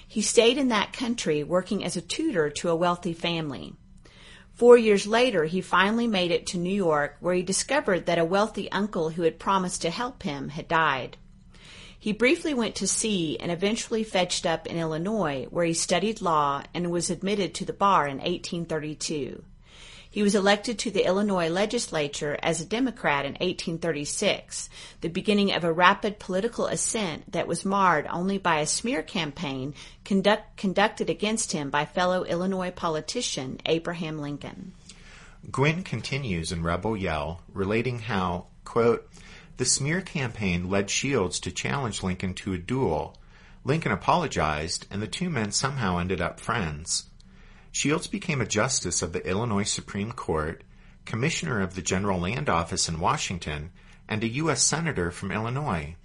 He 0.06 0.22
stayed 0.22 0.58
in 0.58 0.68
that 0.68 0.92
country 0.92 1.46
working 1.46 1.86
as 1.86 1.96
a 1.96 2.02
tutor 2.02 2.50
to 2.50 2.70
a 2.70 2.76
wealthy 2.76 3.14
family. 3.14 3.74
Four 4.58 4.76
years 4.76 5.06
later, 5.06 5.46
he 5.46 5.62
finally 5.62 6.08
made 6.08 6.32
it 6.32 6.48
to 6.48 6.58
New 6.58 6.74
York, 6.74 7.18
where 7.20 7.36
he 7.36 7.44
discovered 7.44 8.08
that 8.08 8.18
a 8.18 8.26
wealthy 8.26 8.72
uncle 8.72 9.12
who 9.12 9.22
had 9.22 9.38
promised 9.38 9.84
to 9.84 9.92
help 9.92 10.24
him 10.24 10.50
had 10.50 10.68
died. 10.68 11.16
He 12.00 12.12
briefly 12.12 12.56
went 12.56 12.74
to 12.78 12.88
sea 12.88 13.38
and 13.40 13.52
eventually 13.52 14.04
fetched 14.04 14.48
up 14.48 14.66
in 14.66 14.78
Illinois, 14.78 15.46
where 15.52 15.66
he 15.66 15.76
studied 15.76 16.22
law 16.24 16.64
and 16.74 16.90
was 16.90 17.12
admitted 17.12 17.54
to 17.54 17.66
the 17.66 17.72
bar 17.72 18.08
in 18.08 18.18
1832. 18.18 19.44
He 20.18 20.24
was 20.24 20.34
elected 20.34 20.80
to 20.80 20.90
the 20.90 21.06
Illinois 21.06 21.48
legislature 21.48 22.40
as 22.42 22.60
a 22.60 22.66
Democrat 22.66 23.24
in 23.24 23.34
1836, 23.34 24.68
the 25.02 25.10
beginning 25.10 25.54
of 25.54 25.64
a 25.64 25.72
rapid 25.72 26.18
political 26.18 26.66
ascent 26.66 27.32
that 27.34 27.46
was 27.46 27.64
marred 27.64 28.08
only 28.08 28.40
by 28.40 28.62
a 28.62 28.66
smear 28.66 29.04
campaign 29.04 29.76
conduct, 30.04 30.58
conducted 30.58 31.12
against 31.12 31.52
him 31.52 31.70
by 31.70 31.86
fellow 31.86 32.24
Illinois 32.24 32.72
politician 32.72 33.60
Abraham 33.68 34.18
Lincoln. 34.18 34.74
Gwynne 35.52 35.84
continues 35.84 36.52
in 36.52 36.64
Rebel 36.64 36.98
Yell, 36.98 37.44
relating 37.54 38.00
how, 38.00 38.48
quote, 38.66 39.08
the 39.58 39.66
smear 39.66 40.02
campaign 40.02 40.68
led 40.68 40.90
Shields 40.90 41.40
to 41.42 41.52
challenge 41.52 42.02
Lincoln 42.02 42.34
to 42.34 42.54
a 42.54 42.58
duel. 42.58 43.16
Lincoln 43.64 43.92
apologized, 43.92 44.88
and 44.90 45.00
the 45.00 45.06
two 45.06 45.30
men 45.30 45.52
somehow 45.52 46.00
ended 46.00 46.22
up 46.22 46.40
friends. 46.40 47.04
Shields 47.78 48.08
became 48.08 48.42
a 48.42 48.48
justice 48.48 49.04
of 49.04 49.14
the 49.14 49.24
Illinois 49.24 49.62
Supreme 49.62 50.12
Court, 50.12 50.64
commissioner 51.06 51.62
of 51.62 51.76
the 51.76 51.84
General 51.84 52.20
Land 52.20 52.50
Office 52.50 52.90
in 52.90 53.00
Washington, 53.00 53.70
and 54.10 54.24
a 54.24 54.28
U.S. 54.42 54.64
Senator 54.64 55.12
from 55.12 55.32
Illinois. 55.32 55.96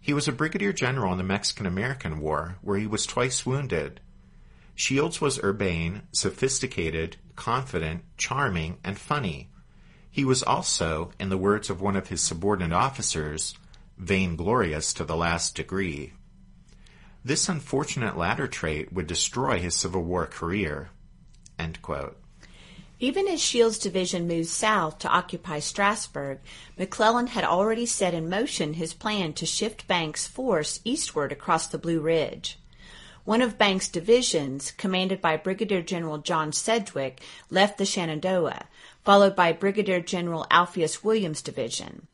He 0.00 0.12
was 0.12 0.28
a 0.28 0.32
brigadier 0.32 0.72
general 0.72 1.10
in 1.10 1.18
the 1.18 1.24
Mexican 1.24 1.66
American 1.66 2.20
War, 2.20 2.58
where 2.62 2.78
he 2.78 2.86
was 2.86 3.04
twice 3.04 3.44
wounded. 3.44 4.00
Shields 4.76 5.20
was 5.20 5.42
urbane, 5.42 6.02
sophisticated, 6.12 7.16
confident, 7.34 8.04
charming, 8.16 8.78
and 8.84 8.96
funny. 8.96 9.50
He 10.08 10.24
was 10.24 10.44
also, 10.44 11.10
in 11.18 11.30
the 11.30 11.36
words 11.36 11.68
of 11.68 11.80
one 11.80 11.96
of 11.96 12.10
his 12.10 12.20
subordinate 12.20 12.72
officers, 12.72 13.56
vainglorious 13.98 14.94
to 14.94 15.04
the 15.04 15.16
last 15.16 15.56
degree. 15.56 16.12
This 17.24 17.48
unfortunate 17.48 18.18
latter 18.18 18.48
trait 18.48 18.92
would 18.92 19.06
destroy 19.06 19.60
his 19.60 19.76
Civil 19.76 20.02
War 20.02 20.26
career. 20.26 20.90
Even 22.98 23.28
as 23.28 23.40
Shields' 23.40 23.78
division 23.78 24.26
moved 24.26 24.48
south 24.48 24.98
to 25.00 25.08
occupy 25.08 25.58
Strasburg, 25.60 26.38
McClellan 26.76 27.28
had 27.28 27.44
already 27.44 27.86
set 27.86 28.14
in 28.14 28.28
motion 28.28 28.74
his 28.74 28.94
plan 28.94 29.32
to 29.34 29.46
shift 29.46 29.86
Banks' 29.88 30.26
force 30.26 30.80
eastward 30.84 31.32
across 31.32 31.66
the 31.68 31.78
Blue 31.78 32.00
Ridge. 32.00 32.58
One 33.24 33.42
of 33.42 33.58
Banks' 33.58 33.88
divisions, 33.88 34.72
commanded 34.72 35.20
by 35.20 35.36
Brigadier 35.36 35.82
General 35.82 36.18
John 36.18 36.52
Sedgwick, 36.52 37.20
left 37.50 37.78
the 37.78 37.86
Shenandoah, 37.86 38.66
followed 39.04 39.36
by 39.36 39.52
Brigadier 39.52 40.00
General 40.00 40.46
Alpheus 40.50 41.04
Williams' 41.04 41.42
division. 41.42 42.08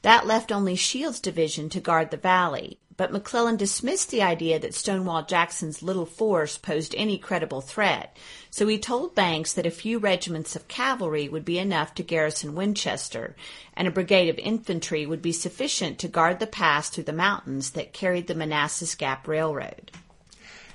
That 0.00 0.26
left 0.26 0.52
only 0.52 0.76
Shields' 0.76 1.20
division 1.20 1.68
to 1.70 1.80
guard 1.80 2.10
the 2.10 2.16
valley, 2.16 2.78
but 2.96 3.12
McClellan 3.12 3.56
dismissed 3.56 4.10
the 4.10 4.22
idea 4.22 4.58
that 4.58 4.74
Stonewall 4.74 5.24
Jackson's 5.24 5.82
little 5.82 6.06
force 6.06 6.58
posed 6.58 6.94
any 6.96 7.18
credible 7.18 7.60
threat, 7.60 8.16
so 8.50 8.66
he 8.66 8.78
told 8.78 9.14
Banks 9.14 9.52
that 9.52 9.66
a 9.66 9.70
few 9.70 9.98
regiments 9.98 10.54
of 10.54 10.68
cavalry 10.68 11.28
would 11.28 11.44
be 11.44 11.58
enough 11.58 11.94
to 11.94 12.02
garrison 12.02 12.54
Winchester, 12.54 13.34
and 13.74 13.88
a 13.88 13.90
brigade 13.90 14.28
of 14.28 14.38
infantry 14.38 15.06
would 15.06 15.22
be 15.22 15.32
sufficient 15.32 15.98
to 15.98 16.08
guard 16.08 16.38
the 16.38 16.46
pass 16.46 16.88
through 16.88 17.04
the 17.04 17.12
mountains 17.12 17.70
that 17.70 17.92
carried 17.92 18.28
the 18.28 18.34
Manassas 18.34 18.94
Gap 18.94 19.26
Railroad. 19.26 19.90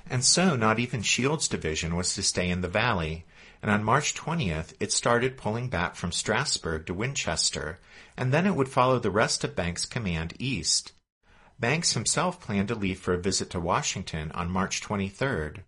And 0.10 0.26
so 0.26 0.56
not 0.56 0.80
even 0.80 1.02
Shields' 1.02 1.48
division 1.48 1.96
was 1.96 2.16
to 2.16 2.24
stay 2.24 2.50
in 2.50 2.62
the 2.62 2.68
valley, 2.68 3.26
and 3.62 3.70
on 3.72 3.84
March 3.84 4.16
20th 4.16 4.74
it 4.80 4.92
started 4.92 5.38
pulling 5.38 5.70
back 5.70 5.96
from 5.96 6.12
Strasburg 6.12 6.86
to 6.88 6.94
Winchester, 6.94 7.80
and 8.18 8.34
then 8.34 8.46
it 8.46 8.56
would 8.56 8.70
follow 8.70 9.00
the 9.00 9.12
rest 9.12 9.44
of 9.44 9.56
Banks' 9.56 9.86
command 9.86 10.34
east. 10.40 10.92
Banks 11.60 11.92
himself 11.94 12.40
planned 12.40 12.70
to 12.70 12.76
leave 12.76 13.00
for 13.00 13.14
a 13.14 13.22
visit 13.22 13.50
to 13.50 13.60
Washington 13.60 14.32
on 14.32 14.50
March 14.50 14.82
23rd. 14.82 15.64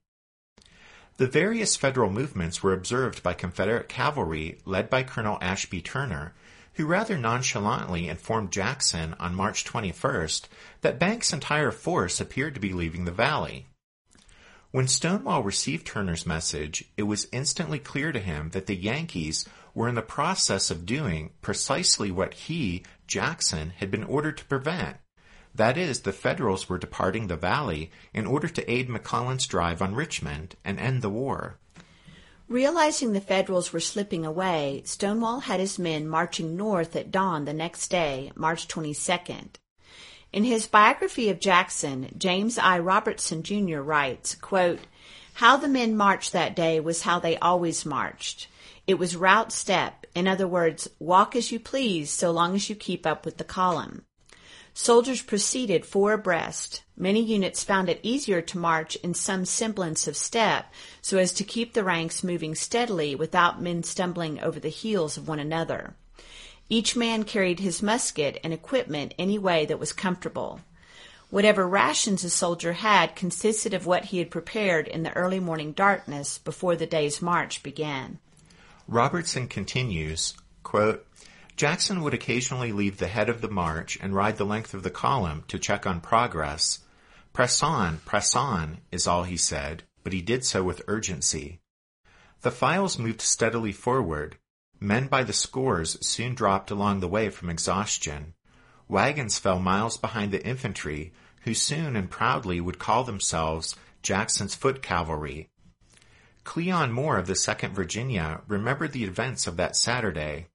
The 1.17 1.27
various 1.27 1.75
federal 1.75 2.09
movements 2.09 2.63
were 2.63 2.73
observed 2.73 3.21
by 3.21 3.33
Confederate 3.33 3.89
cavalry 3.89 4.59
led 4.65 4.89
by 4.89 5.03
Colonel 5.03 5.37
Ashby 5.41 5.81
Turner, 5.81 6.33
who 6.75 6.85
rather 6.85 7.17
nonchalantly 7.17 8.07
informed 8.07 8.51
Jackson 8.51 9.15
on 9.19 9.35
March 9.35 9.65
21st 9.65 10.47
that 10.79 10.97
Banks' 10.97 11.33
entire 11.33 11.71
force 11.71 12.21
appeared 12.21 12.53
to 12.53 12.61
be 12.61 12.71
leaving 12.71 13.03
the 13.03 13.11
valley. 13.11 13.67
When 14.71 14.87
Stonewall 14.87 15.43
received 15.43 15.85
Turner's 15.85 16.25
message, 16.25 16.85
it 16.95 17.03
was 17.03 17.27
instantly 17.33 17.77
clear 17.77 18.13
to 18.13 18.19
him 18.19 18.51
that 18.51 18.67
the 18.67 18.75
Yankees 18.75 19.45
were 19.73 19.89
in 19.89 19.95
the 19.95 20.01
process 20.01 20.71
of 20.71 20.85
doing 20.85 21.31
precisely 21.41 22.09
what 22.09 22.33
he, 22.33 22.83
Jackson, 23.05 23.73
had 23.77 23.91
been 23.91 24.05
ordered 24.05 24.37
to 24.37 24.45
prevent. 24.45 24.95
That 25.53 25.77
is, 25.77 26.01
the 26.01 26.13
Federals 26.13 26.69
were 26.69 26.77
departing 26.77 27.27
the 27.27 27.35
valley 27.35 27.91
in 28.13 28.25
order 28.25 28.47
to 28.47 28.71
aid 28.71 28.89
McClellan's 28.89 29.47
drive 29.47 29.81
on 29.81 29.95
Richmond 29.95 30.55
and 30.63 30.79
end 30.79 31.01
the 31.01 31.09
war. 31.09 31.57
Realizing 32.47 33.13
the 33.13 33.21
Federals 33.21 33.71
were 33.71 33.79
slipping 33.79 34.25
away, 34.25 34.81
Stonewall 34.85 35.41
had 35.41 35.59
his 35.59 35.79
men 35.79 36.07
marching 36.07 36.57
north 36.57 36.95
at 36.95 37.11
dawn 37.11 37.45
the 37.45 37.53
next 37.53 37.87
day, 37.87 38.31
March 38.35 38.67
22nd. 38.67 39.55
In 40.33 40.43
his 40.45 40.67
biography 40.67 41.29
of 41.29 41.39
Jackson, 41.39 42.13
James 42.17 42.57
I. 42.57 42.79
Robertson 42.79 43.43
Jr. 43.43 43.79
writes, 43.79 44.35
quote, 44.35 44.79
How 45.35 45.57
the 45.57 45.67
men 45.67 45.95
marched 45.95 46.31
that 46.31 46.55
day 46.55 46.79
was 46.79 47.01
how 47.01 47.19
they 47.19 47.37
always 47.37 47.85
marched. 47.85 48.47
It 48.87 48.95
was 48.95 49.15
route 49.15 49.51
step, 49.51 50.05
in 50.15 50.27
other 50.27 50.47
words, 50.47 50.89
walk 50.99 51.35
as 51.35 51.51
you 51.51 51.59
please 51.59 52.09
so 52.09 52.31
long 52.31 52.55
as 52.55 52.69
you 52.69 52.75
keep 52.75 53.05
up 53.05 53.25
with 53.25 53.37
the 53.37 53.43
column. 53.43 54.03
Soldiers 54.73 55.21
proceeded 55.21 55.85
four 55.85 56.13
abreast. 56.13 56.83
Many 56.95 57.21
units 57.21 57.63
found 57.63 57.89
it 57.89 57.99
easier 58.03 58.41
to 58.41 58.57
march 58.57 58.95
in 58.97 59.13
some 59.13 59.45
semblance 59.45 60.07
of 60.07 60.15
step 60.15 60.73
so 61.01 61.17
as 61.17 61.33
to 61.33 61.43
keep 61.43 61.73
the 61.73 61.83
ranks 61.83 62.23
moving 62.23 62.55
steadily 62.55 63.13
without 63.13 63.61
men 63.61 63.83
stumbling 63.83 64.39
over 64.39 64.59
the 64.59 64.69
heels 64.69 65.17
of 65.17 65.27
one 65.27 65.39
another. 65.39 65.93
Each 66.69 66.95
man 66.95 67.25
carried 67.25 67.59
his 67.59 67.81
musket 67.81 68.39
and 68.45 68.53
equipment 68.53 69.13
any 69.19 69.37
way 69.37 69.65
that 69.65 69.79
was 69.79 69.91
comfortable. 69.91 70.61
Whatever 71.29 71.67
rations 71.67 72.23
a 72.23 72.29
soldier 72.29 72.73
had 72.73 73.15
consisted 73.15 73.73
of 73.73 73.85
what 73.85 74.05
he 74.05 74.19
had 74.19 74.31
prepared 74.31 74.87
in 74.87 75.03
the 75.03 75.15
early 75.15 75.39
morning 75.39 75.73
darkness 75.73 76.37
before 76.37 76.77
the 76.77 76.85
day's 76.85 77.21
march 77.21 77.61
began. 77.61 78.19
Robertson 78.87 79.47
continues, 79.47 80.33
quote, 80.63 81.05
Jackson 81.61 82.01
would 82.01 82.15
occasionally 82.15 82.71
leave 82.71 82.97
the 82.97 83.05
head 83.05 83.29
of 83.29 83.41
the 83.41 83.47
march 83.47 83.95
and 84.01 84.15
ride 84.15 84.37
the 84.37 84.43
length 84.43 84.73
of 84.73 84.81
the 84.81 84.89
column 84.89 85.43
to 85.47 85.59
check 85.59 85.85
on 85.85 86.01
progress. 86.01 86.79
Press 87.33 87.61
on, 87.61 87.99
press 87.99 88.35
on, 88.35 88.79
is 88.91 89.05
all 89.05 89.25
he 89.25 89.37
said, 89.37 89.83
but 90.03 90.11
he 90.11 90.23
did 90.23 90.43
so 90.43 90.63
with 90.63 90.81
urgency. 90.87 91.59
The 92.41 92.49
files 92.49 92.97
moved 92.97 93.21
steadily 93.21 93.71
forward. 93.71 94.39
Men 94.79 95.05
by 95.05 95.23
the 95.23 95.33
scores 95.33 96.03
soon 96.03 96.33
dropped 96.33 96.71
along 96.71 96.99
the 96.99 97.07
way 97.07 97.29
from 97.29 97.51
exhaustion. 97.51 98.33
Wagons 98.87 99.37
fell 99.37 99.59
miles 99.59 99.97
behind 99.97 100.31
the 100.31 100.43
infantry, 100.43 101.13
who 101.41 101.53
soon 101.53 101.95
and 101.95 102.09
proudly 102.09 102.59
would 102.59 102.79
call 102.79 103.03
themselves 103.03 103.75
Jackson's 104.01 104.55
foot 104.55 104.81
cavalry 104.81 105.51
Cleon 106.43 106.91
Moore 106.91 107.19
of 107.19 107.27
the 107.27 107.33
2nd 107.33 107.69
Virginia 107.69 108.41
remembered 108.47 108.93
the 108.93 109.03
events 109.03 109.45
of 109.45 109.57
that 109.57 109.75
Saturday. 109.75 110.47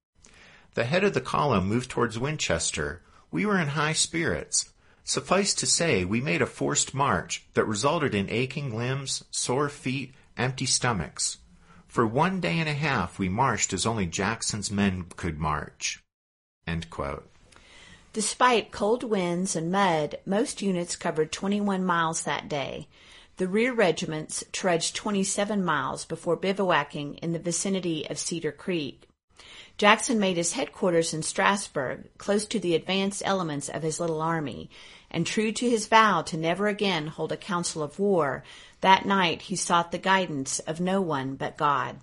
The 0.77 0.85
head 0.85 1.05
of 1.05 1.15
the 1.15 1.23
column 1.23 1.69
moved 1.69 1.91
towards 1.91 2.19
Winchester. 2.19 3.01
We 3.31 3.47
were 3.47 3.59
in 3.59 3.69
high 3.69 3.95
spirits. 3.95 4.75
Suffice 5.05 5.55
to 5.55 5.65
say, 5.65 6.05
we 6.05 6.21
made 6.21 6.43
a 6.43 6.47
forced 6.47 6.93
march 6.93 7.47
that 7.55 7.65
resulted 7.65 8.15
in 8.15 8.29
aching 8.29 8.77
limbs, 8.77 9.25
sore 9.31 9.71
feet, 9.71 10.13
empty 10.37 10.67
stomachs. 10.67 11.39
For 11.89 12.07
one 12.07 12.41
day 12.41 12.59
and 12.59 12.69
a 12.69 12.75
half, 12.75 13.19
we 13.19 13.31
marched 13.31 13.73
as 13.73 13.87
only 13.87 14.05
Jackson's 14.05 14.71
men 14.71 15.07
could 15.17 15.39
march. 15.39 16.05
Despite 18.13 18.71
cold 18.71 19.03
winds 19.03 19.57
and 19.57 19.73
mud, 19.73 20.19
most 20.27 20.61
units 20.61 20.95
covered 20.95 21.33
21 21.33 21.87
miles 21.87 22.25
that 22.25 22.51
day. 22.51 22.87
The 23.39 23.49
rear 23.49 23.73
regiments 23.73 24.45
trudged 24.53 24.95
27 24.95 25.65
miles 25.65 26.05
before 26.05 26.37
bivouacking 26.37 27.15
in 27.23 27.33
the 27.33 27.39
vicinity 27.39 28.07
of 28.11 28.19
Cedar 28.19 28.53
Creek. 28.53 29.06
Jackson 29.79 30.19
made 30.19 30.37
his 30.37 30.53
headquarters 30.53 31.13
in 31.13 31.23
Strasburg, 31.23 32.09
close 32.17 32.47
to 32.47 32.59
the 32.59 32.75
advanced 32.75 33.23
elements 33.25 33.69
of 33.69 33.83
his 33.83 34.01
little 34.01 34.23
army, 34.23 34.71
and 35.11 35.27
true 35.27 35.53
to 35.53 35.69
his 35.69 35.87
vow 35.87 36.23
to 36.23 36.37
never 36.37 36.67
again 36.67 37.09
hold 37.09 37.31
a 37.33 37.37
council 37.37 37.83
of 37.83 37.99
war, 37.99 38.43
that 38.81 39.05
night 39.05 39.43
he 39.43 39.57
sought 39.57 39.93
the 39.93 39.99
guidance 39.99 40.59
of 40.61 40.81
no 40.81 41.03
one 41.03 41.35
but 41.35 41.59
God. 41.59 41.99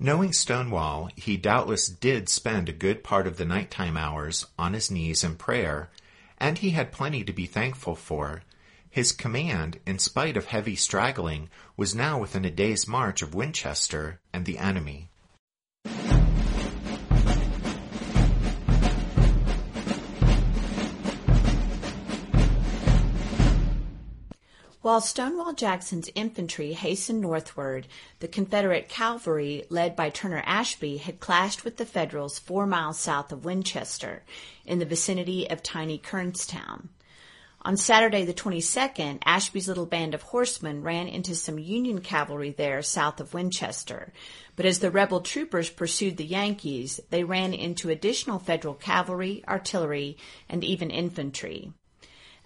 Knowing 0.00 0.32
Stonewall, 0.32 1.08
he 1.14 1.36
doubtless 1.36 1.86
did 1.86 2.28
spend 2.28 2.68
a 2.68 2.72
good 2.72 3.04
part 3.04 3.28
of 3.28 3.36
the 3.36 3.44
nighttime 3.44 3.96
hours 3.96 4.46
on 4.58 4.72
his 4.72 4.90
knees 4.90 5.22
in 5.22 5.36
prayer, 5.36 5.90
and 6.38 6.58
he 6.58 6.70
had 6.70 6.90
plenty 6.90 7.22
to 7.22 7.32
be 7.32 7.46
thankful 7.46 7.94
for, 7.94 8.42
his 8.90 9.12
command, 9.12 9.78
in 9.86 10.00
spite 10.00 10.36
of 10.36 10.46
heavy 10.46 10.74
straggling, 10.74 11.48
was 11.76 11.94
now 11.94 12.18
within 12.18 12.44
a 12.44 12.50
day's 12.50 12.88
march 12.88 13.22
of 13.22 13.32
Winchester 13.32 14.20
and 14.32 14.44
the 14.44 14.58
enemy. 14.58 15.08
While 24.82 25.00
Stonewall 25.00 25.52
Jackson's 25.52 26.10
infantry 26.16 26.72
hastened 26.72 27.20
northward, 27.20 27.86
the 28.18 28.26
Confederate 28.26 28.88
cavalry, 28.88 29.64
led 29.68 29.94
by 29.94 30.10
Turner 30.10 30.42
Ashby, 30.44 30.96
had 30.96 31.20
clashed 31.20 31.64
with 31.64 31.76
the 31.76 31.86
Federals 31.86 32.40
four 32.40 32.66
miles 32.66 32.98
south 32.98 33.30
of 33.30 33.44
Winchester, 33.44 34.24
in 34.66 34.80
the 34.80 34.84
vicinity 34.84 35.48
of 35.48 35.62
tiny 35.62 35.98
Kernstown. 35.98 36.88
On 37.64 37.76
Saturday 37.76 38.24
the 38.24 38.34
22nd, 38.34 39.20
Ashby's 39.24 39.68
little 39.68 39.86
band 39.86 40.14
of 40.14 40.22
horsemen 40.22 40.82
ran 40.82 41.06
into 41.06 41.36
some 41.36 41.60
Union 41.60 42.00
cavalry 42.00 42.50
there 42.50 42.82
south 42.82 43.20
of 43.20 43.34
Winchester. 43.34 44.12
But 44.56 44.66
as 44.66 44.80
the 44.80 44.90
rebel 44.90 45.20
troopers 45.20 45.70
pursued 45.70 46.16
the 46.16 46.24
Yankees, 46.24 46.98
they 47.10 47.22
ran 47.22 47.54
into 47.54 47.88
additional 47.88 48.40
Federal 48.40 48.74
cavalry, 48.74 49.44
artillery, 49.46 50.16
and 50.48 50.64
even 50.64 50.90
infantry. 50.90 51.72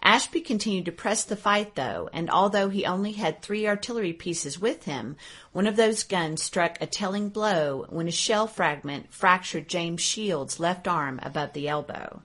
Ashby 0.02 0.40
continued 0.40 0.84
to 0.84 0.92
press 0.92 1.24
the 1.24 1.36
fight 1.36 1.74
though, 1.74 2.08
and 2.12 2.30
although 2.30 2.68
he 2.68 2.84
only 2.84 3.12
had 3.12 3.42
three 3.42 3.66
artillery 3.66 4.12
pieces 4.12 4.58
with 4.58 4.84
him, 4.84 5.16
one 5.52 5.66
of 5.66 5.76
those 5.76 6.04
guns 6.04 6.42
struck 6.42 6.80
a 6.80 6.86
telling 6.86 7.28
blow 7.28 7.86
when 7.88 8.06
a 8.06 8.12
shell 8.12 8.46
fragment 8.46 9.12
fractured 9.12 9.68
James 9.68 10.00
Shields' 10.00 10.60
left 10.60 10.86
arm 10.86 11.18
above 11.22 11.52
the 11.54 11.68
elbow. 11.68 12.22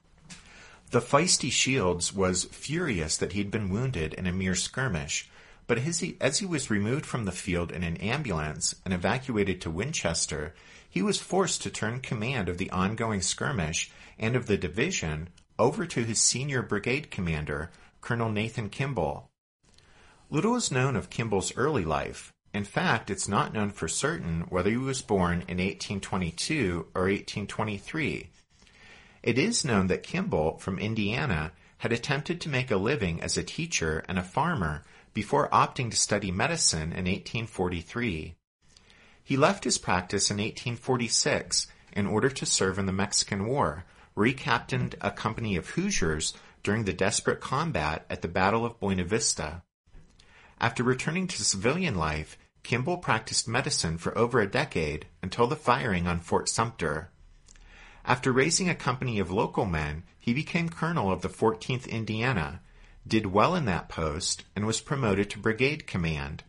The 0.92 1.02
feisty 1.02 1.50
Shields 1.50 2.14
was 2.14 2.44
furious 2.44 3.16
that 3.18 3.32
he'd 3.32 3.50
been 3.50 3.70
wounded 3.70 4.14
in 4.14 4.28
a 4.28 4.34
mere 4.34 4.56
skirmish, 4.56 5.30
but 5.66 5.78
as 5.78 6.02
he, 6.02 6.18
as 6.20 6.40
he 6.40 6.46
was 6.46 6.70
removed 6.70 7.06
from 7.06 7.24
the 7.24 7.32
field 7.32 7.72
in 7.72 7.82
an 7.82 7.96
ambulance 7.98 8.76
and 8.84 8.94
evacuated 8.94 9.62
to 9.62 9.70
Winchester, 9.70 10.54
he 10.90 11.02
was 11.02 11.22
forced 11.22 11.62
to 11.62 11.70
turn 11.70 12.02
command 12.02 12.50
of 12.50 12.58
the 12.58 12.70
ongoing 12.72 13.22
skirmish 13.22 13.90
and 14.20 14.36
of 14.36 14.48
the 14.48 14.58
division 14.58 15.30
over 15.62 15.86
to 15.86 16.04
his 16.04 16.20
senior 16.20 16.64
brigade 16.64 17.12
commander, 17.12 17.70
Colonel 18.02 18.32
Nathan 18.32 18.68
Kimball. 18.68 19.30
Little 20.32 20.56
is 20.56 20.72
known 20.72 20.96
of 20.96 21.12
Kimball's 21.12 21.56
early 21.56 21.86
life. 21.86 22.34
In 22.52 22.64
fact, 22.64 23.12
it's 23.12 23.28
not 23.28 23.54
known 23.54 23.70
for 23.70 23.88
certain 23.88 24.42
whether 24.50 24.72
he 24.72 24.78
was 24.78 25.04
born 25.04 25.44
in 25.48 25.60
1822 25.60 26.88
or 26.96 27.04
1823. 27.04 28.30
It 29.22 29.38
is 29.38 29.64
known 29.64 29.86
that 29.86 30.02
Kimball, 30.02 30.58
from 30.58 30.80
Indiana, 30.80 31.52
had 31.78 31.92
attempted 31.92 32.42
to 32.42 32.50
make 32.50 32.72
a 32.72 32.78
living 32.78 33.22
as 33.22 33.38
a 33.38 33.44
teacher 33.44 34.04
and 34.08 34.18
a 34.18 34.24
farmer 34.24 34.84
before 35.14 35.48
opting 35.50 35.92
to 35.92 35.96
study 35.96 36.32
medicine 36.32 36.92
in 36.92 37.06
1843. 37.06 38.34
He 39.24 39.38
left 39.38 39.64
his 39.64 39.78
practice 39.78 40.32
in 40.32 40.38
1846 40.38 41.68
in 41.94 42.08
order 42.08 42.32
to 42.32 42.48
serve 42.48 42.80
in 42.80 42.88
the 42.88 42.92
Mexican 42.92 43.46
War, 43.46 43.86
where 44.14 44.26
he 44.26 44.34
captained 44.34 44.96
a 45.02 45.12
company 45.12 45.56
of 45.56 45.70
Hoosiers 45.70 46.34
during 46.64 46.84
the 46.84 46.94
desperate 46.94 47.42
combat 47.42 48.06
at 48.10 48.22
the 48.22 48.28
Battle 48.28 48.66
of 48.66 48.80
Buena 48.80 49.04
Vista. 49.04 49.64
After 50.60 50.84
returning 50.84 51.28
to 51.28 51.44
civilian 51.44 51.96
life, 51.96 52.38
Kimball 52.64 52.98
practiced 52.98 53.48
medicine 53.48 53.98
for 53.98 54.16
over 54.18 54.40
a 54.40 54.50
decade 54.50 55.08
until 55.24 55.48
the 55.48 55.56
firing 55.56 56.08
on 56.08 56.20
Fort 56.20 56.48
Sumter. 56.48 57.10
After 58.06 58.32
raising 58.32 58.70
a 58.70 58.76
company 58.76 59.20
of 59.20 59.32
local 59.32 59.66
men, 59.66 60.04
he 60.20 60.34
became 60.34 60.70
colonel 60.70 61.12
of 61.12 61.22
the 61.22 61.30
14th 61.30 61.90
Indiana, 61.90 62.62
did 63.08 63.26
well 63.26 63.56
in 63.56 63.66
that 63.66 63.90
post, 63.90 64.44
and 64.56 64.68
was 64.68 64.82
promoted 64.82 65.30
to 65.32 65.40
brigade 65.40 65.88
command. 65.88 66.44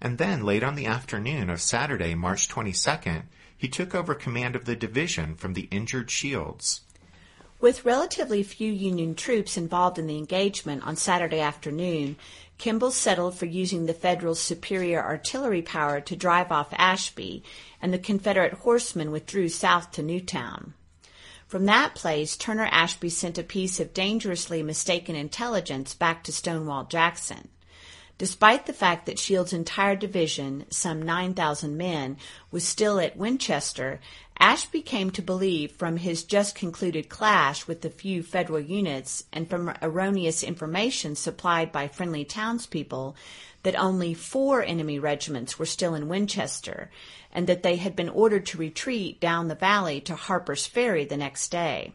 And 0.00 0.16
then, 0.16 0.42
late 0.42 0.62
on 0.62 0.74
the 0.74 0.86
afternoon 0.86 1.50
of 1.50 1.60
Saturday, 1.60 2.14
March 2.14 2.48
22nd, 2.48 3.24
he 3.56 3.68
took 3.68 3.94
over 3.94 4.14
command 4.14 4.56
of 4.56 4.64
the 4.64 4.76
division 4.76 5.34
from 5.34 5.52
the 5.52 5.68
injured 5.70 6.10
Shields. 6.10 6.80
With 7.60 7.84
relatively 7.84 8.42
few 8.42 8.72
Union 8.72 9.14
troops 9.14 9.58
involved 9.58 9.98
in 9.98 10.06
the 10.06 10.16
engagement 10.16 10.82
on 10.86 10.96
Saturday 10.96 11.40
afternoon, 11.40 12.16
Kimball 12.56 12.90
settled 12.90 13.36
for 13.36 13.44
using 13.44 13.84
the 13.84 13.92
Federals' 13.92 14.40
superior 14.40 15.04
artillery 15.04 15.60
power 15.60 16.00
to 16.00 16.16
drive 16.16 16.50
off 16.50 16.72
Ashby, 16.72 17.42
and 17.82 17.92
the 17.92 17.98
Confederate 17.98 18.54
horsemen 18.54 19.10
withdrew 19.10 19.50
south 19.50 19.90
to 19.92 20.02
Newtown. 20.02 20.72
From 21.46 21.66
that 21.66 21.94
place, 21.94 22.34
Turner 22.34 22.68
Ashby 22.70 23.10
sent 23.10 23.36
a 23.36 23.42
piece 23.42 23.78
of 23.78 23.92
dangerously 23.92 24.62
mistaken 24.62 25.14
intelligence 25.14 25.92
back 25.92 26.24
to 26.24 26.32
Stonewall 26.32 26.84
Jackson. 26.84 27.48
Despite 28.20 28.66
the 28.66 28.74
fact 28.74 29.06
that 29.06 29.18
Shields' 29.18 29.54
entire 29.54 29.96
division, 29.96 30.66
some 30.68 31.00
9,000 31.00 31.74
men, 31.74 32.18
was 32.50 32.68
still 32.68 33.00
at 33.00 33.16
Winchester, 33.16 33.98
Ashby 34.38 34.82
came 34.82 35.10
to 35.12 35.22
believe 35.22 35.72
from 35.72 35.96
his 35.96 36.24
just 36.24 36.54
concluded 36.54 37.08
clash 37.08 37.66
with 37.66 37.80
the 37.80 37.88
few 37.88 38.22
federal 38.22 38.60
units 38.60 39.24
and 39.32 39.48
from 39.48 39.72
erroneous 39.80 40.42
information 40.42 41.16
supplied 41.16 41.72
by 41.72 41.88
friendly 41.88 42.26
townspeople 42.26 43.16
that 43.62 43.74
only 43.80 44.12
four 44.12 44.62
enemy 44.62 44.98
regiments 44.98 45.58
were 45.58 45.64
still 45.64 45.94
in 45.94 46.06
Winchester 46.06 46.90
and 47.32 47.46
that 47.46 47.62
they 47.62 47.76
had 47.76 47.96
been 47.96 48.10
ordered 48.10 48.44
to 48.44 48.58
retreat 48.58 49.18
down 49.18 49.48
the 49.48 49.54
valley 49.54 49.98
to 50.02 50.14
Harper's 50.14 50.66
Ferry 50.66 51.06
the 51.06 51.16
next 51.16 51.48
day. 51.48 51.94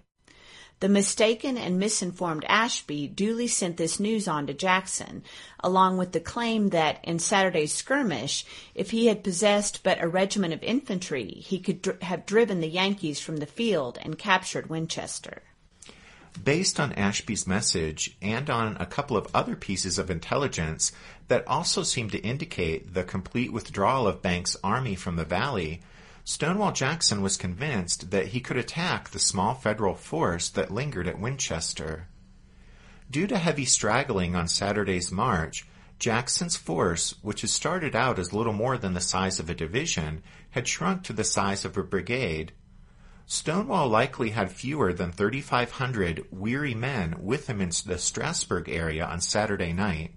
The 0.82 0.90
mistaken 0.90 1.58
and 1.58 1.80
misinformed 1.80 2.44
Ashby 2.50 3.08
duly 3.08 3.48
sent 3.48 3.78
this 3.78 3.98
news 3.98 4.28
on 4.28 4.48
to 4.48 4.54
Jackson, 4.54 5.24
along 5.62 5.98
with 5.98 6.12
the 6.12 6.20
claim 6.20 6.70
that 6.70 7.00
in 7.04 7.18
Saturday's 7.18 7.74
skirmish, 7.74 8.46
if 8.74 8.92
he 8.92 9.06
had 9.06 9.24
possessed 9.24 9.84
but 9.84 10.04
a 10.04 10.08
regiment 10.08 10.54
of 10.54 10.62
infantry, 10.62 11.30
he 11.30 11.60
could 11.60 11.82
dr- 11.82 12.04
have 12.04 12.26
driven 12.26 12.60
the 12.60 12.68
Yankees 12.68 13.22
from 13.22 13.38
the 13.38 13.46
field 13.46 13.98
and 14.02 14.18
captured 14.18 14.70
Winchester. 14.70 15.44
Based 16.44 16.78
on 16.78 16.92
Ashby's 16.92 17.48
message 17.48 18.18
and 18.22 18.50
on 18.50 18.76
a 18.78 18.86
couple 18.86 19.16
of 19.16 19.28
other 19.34 19.56
pieces 19.56 19.98
of 19.98 20.12
intelligence 20.12 20.92
that 21.30 21.48
also 21.48 21.84
seemed 21.84 22.12
to 22.12 22.20
indicate 22.20 22.94
the 22.94 23.06
complete 23.06 23.54
withdrawal 23.54 24.06
of 24.06 24.22
Banks' 24.22 24.58
army 24.62 24.96
from 24.96 25.16
the 25.16 25.24
valley, 25.24 25.82
Stonewall 26.28 26.72
Jackson 26.72 27.22
was 27.22 27.38
convinced 27.38 28.10
that 28.10 28.30
he 28.30 28.40
could 28.40 28.58
attack 28.58 29.10
the 29.10 29.20
small 29.20 29.54
federal 29.54 29.94
force 29.94 30.50
that 30.50 30.72
lingered 30.72 31.08
at 31.08 31.20
Winchester. 31.20 32.08
Due 33.12 33.28
to 33.28 33.38
heavy 33.38 33.64
straggling 33.64 34.36
on 34.36 34.48
Saturday's 34.48 35.12
march, 35.12 35.68
Jackson's 36.00 36.58
force, 36.58 37.14
which 37.22 37.42
had 37.42 37.52
started 37.52 37.96
out 37.96 38.18
as 38.18 38.34
little 38.34 38.54
more 38.54 38.76
than 38.76 38.94
the 38.94 39.02
size 39.02 39.40
of 39.40 39.52
a 39.52 39.54
division, 39.54 40.24
had 40.50 40.68
shrunk 40.68 41.04
to 41.04 41.14
the 41.14 41.24
size 41.24 41.64
of 41.64 41.78
a 41.78 41.84
brigade. 41.84 42.54
Stonewall 43.28 43.88
likely 43.88 44.32
had 44.32 44.52
fewer 44.52 44.94
than 44.94 45.12
3,500 45.12 46.26
weary 46.32 46.74
men 46.74 47.18
with 47.20 47.48
him 47.48 47.62
in 47.62 47.70
the 47.86 48.00
Strasburg 48.00 48.68
area 48.68 49.06
on 49.06 49.22
Saturday 49.22 49.74
night. 49.74 50.16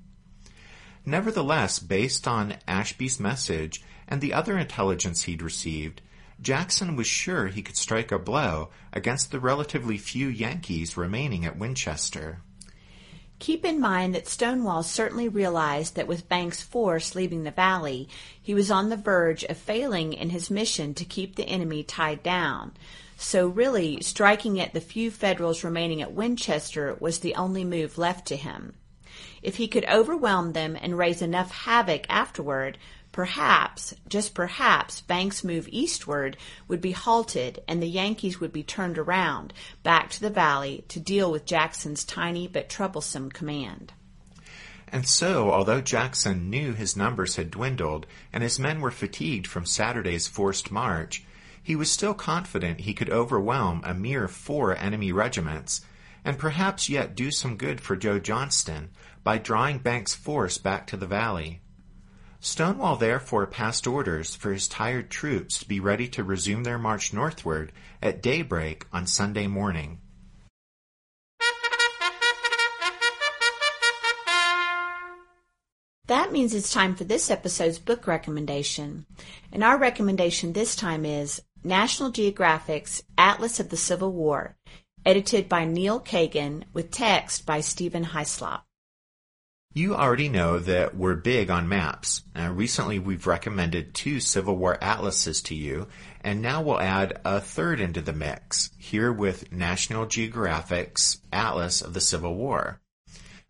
Nevertheless, 1.05 1.79
based 1.79 2.27
on 2.27 2.57
Ashby's 2.66 3.21
message 3.21 3.83
and 4.09 4.21
the 4.21 4.33
other 4.33 4.59
intelligence 4.59 5.23
he'd 5.23 5.42
received, 5.42 6.01
Jackson 6.40 6.97
was 6.97 7.07
sure 7.07 7.49
he 7.49 7.62
could 7.62 7.77
strike 7.77 8.11
a 8.11 8.18
blow 8.18 8.71
against 8.92 9.31
the 9.31 9.40
relatively 9.40 9.99
few 9.99 10.29
Yankees 10.29 10.97
remaining 10.97 11.44
at 11.44 11.59
Winchester. 11.59 12.40
Keep 13.38 13.64
in 13.64 13.81
mind 13.81 14.14
that 14.14 14.27
Stonewall 14.27 14.83
certainly 14.83 15.29
realized 15.29 15.94
that 15.94 16.09
with 16.09 16.29
Banks' 16.29 16.62
force 16.62 17.14
leaving 17.14 17.44
the 17.44 17.53
valley, 17.53 18.09
he 18.42 18.53
was 18.53 18.71
on 18.71 18.88
the 18.88 18.97
verge 18.97 19.44
of 19.44 19.57
failing 19.57 20.12
in 20.12 20.31
his 20.31 20.51
mission 20.51 20.92
to 20.94 21.05
keep 21.05 21.37
the 21.37 21.49
enemy 21.49 21.85
tied 21.85 22.23
down. 22.23 22.73
So 23.16 23.47
really, 23.47 24.01
striking 24.01 24.61
at 24.61 24.75
the 24.75 24.81
few 24.81 25.11
Federals 25.11 25.62
remaining 25.62 26.03
at 26.03 26.12
Winchester 26.12 26.97
was 26.99 27.21
the 27.21 27.35
only 27.37 27.64
move 27.64 27.99
left 27.99 28.27
to 28.29 28.37
him. 28.37 28.75
If 29.42 29.57
he 29.57 29.68
could 29.68 29.88
overwhelm 29.88 30.53
them 30.53 30.77
and 30.81 30.99
raise 30.99 31.23
enough 31.23 31.51
havoc 31.51 32.07
afterward, 32.09 32.77
Perhaps, 33.12 33.94
just 34.09 34.35
perhaps, 34.35 35.01
Banks' 35.01 35.42
move 35.42 35.68
eastward 35.73 36.37
would 36.68 36.81
be 36.81 36.92
halted 36.92 37.62
and 37.66 37.83
the 37.83 37.88
Yankees 37.88 38.38
would 38.38 38.53
be 38.53 38.62
turned 38.62 38.99
around 38.99 39.53
back 39.83 40.11
to 40.11 40.21
the 40.21 40.31
valley 40.31 40.85
to 40.88 41.01
deal 41.01 41.31
with 41.33 41.47
Jackson's 41.47 42.05
tiny 42.05 42.47
but 42.47 42.68
troublesome 42.68 43.31
command. 43.31 43.92
And 44.90 45.07
so, 45.07 45.51
although 45.51 45.81
Jackson 45.81 46.49
knew 46.49 46.73
his 46.73 46.97
numbers 46.97 47.37
had 47.37 47.51
dwindled 47.51 48.07
and 48.33 48.42
his 48.42 48.59
men 48.59 48.81
were 48.81 48.90
fatigued 48.90 49.47
from 49.47 49.66
Saturday's 49.66 50.27
forced 50.27 50.71
march, 50.71 51.25
he 51.62 51.77
was 51.77 51.90
still 51.90 52.14
confident 52.14 52.81
he 52.81 52.94
could 52.94 53.11
overwhelm 53.11 53.83
a 53.85 53.92
mere 53.92 54.29
four 54.29 54.75
enemy 54.77 55.12
regiments, 55.12 55.83
and 56.25 56.38
perhaps 56.38 56.88
yet 56.88 57.14
do 57.14 57.31
some 57.31 57.57
good 57.57 57.81
for 57.81 57.97
Joe 57.97 58.18
Johnston 58.18 58.90
by 59.23 59.37
drawing 59.37 59.79
Banks' 59.79 60.14
force 60.14 60.57
back 60.57 60.87
to 60.87 60.97
the 60.97 61.07
valley. 61.07 61.61
Stonewall 62.40 62.96
therefore 62.96 63.46
passed 63.46 63.87
orders 63.87 64.37
for 64.37 64.53
his 64.53 64.68
tired 64.68 65.11
troops 65.11 65.59
to 65.59 65.68
be 65.68 65.81
ready 65.81 66.07
to 66.09 66.22
resume 66.22 66.62
their 66.62 66.79
march 66.79 67.12
northward 67.12 67.72
at 68.01 68.22
daybreak 68.22 68.87
on 68.92 69.07
Sunday 69.07 69.46
morning. 69.46 69.98
That 76.07 76.33
means 76.33 76.55
it's 76.55 76.72
time 76.72 76.94
for 76.94 77.05
this 77.05 77.31
episode's 77.31 77.79
book 77.79 78.07
recommendation. 78.07 79.05
And 79.53 79.62
our 79.62 79.77
recommendation 79.77 80.53
this 80.55 80.74
time 80.74 81.05
is 81.05 81.42
National 81.62 82.11
Geographic's 82.11 83.03
Atlas 83.18 83.61
of 83.61 83.68
the 83.68 83.77
Civil 83.77 84.12
War, 84.12 84.57
edited 85.05 85.51
by 85.51 85.66
Neil 85.66 86.01
Kagan 86.01 86.64
with 86.72 86.90
text 86.90 87.44
by 87.44 87.61
Stephen 87.61 88.05
Hyslop. 88.05 88.62
You 89.79 89.95
already 89.95 90.29
know 90.29 90.59
that 90.59 90.97
we're 90.97 91.14
big 91.14 91.51
on 91.51 91.69
maps. 91.69 92.25
Uh, 92.37 92.51
recently, 92.51 92.99
we've 92.99 93.29
recommended 93.29 93.95
two 93.95 94.19
Civil 94.19 94.57
War 94.57 94.77
atlases 94.83 95.41
to 95.43 95.55
you, 95.55 95.87
and 96.21 96.43
now 96.43 96.62
we'll 96.62 96.81
add 96.81 97.21
a 97.25 97.41
third 97.41 97.79
into 97.79 98.01
the 98.01 98.12
mix, 98.12 98.71
here 98.77 99.12
with 99.12 99.53
National 99.53 100.05
Geographic's 100.05 101.21
Atlas 101.33 101.81
of 101.81 101.95
the 101.95 102.01
Civil 102.01 102.35
War. 102.35 102.81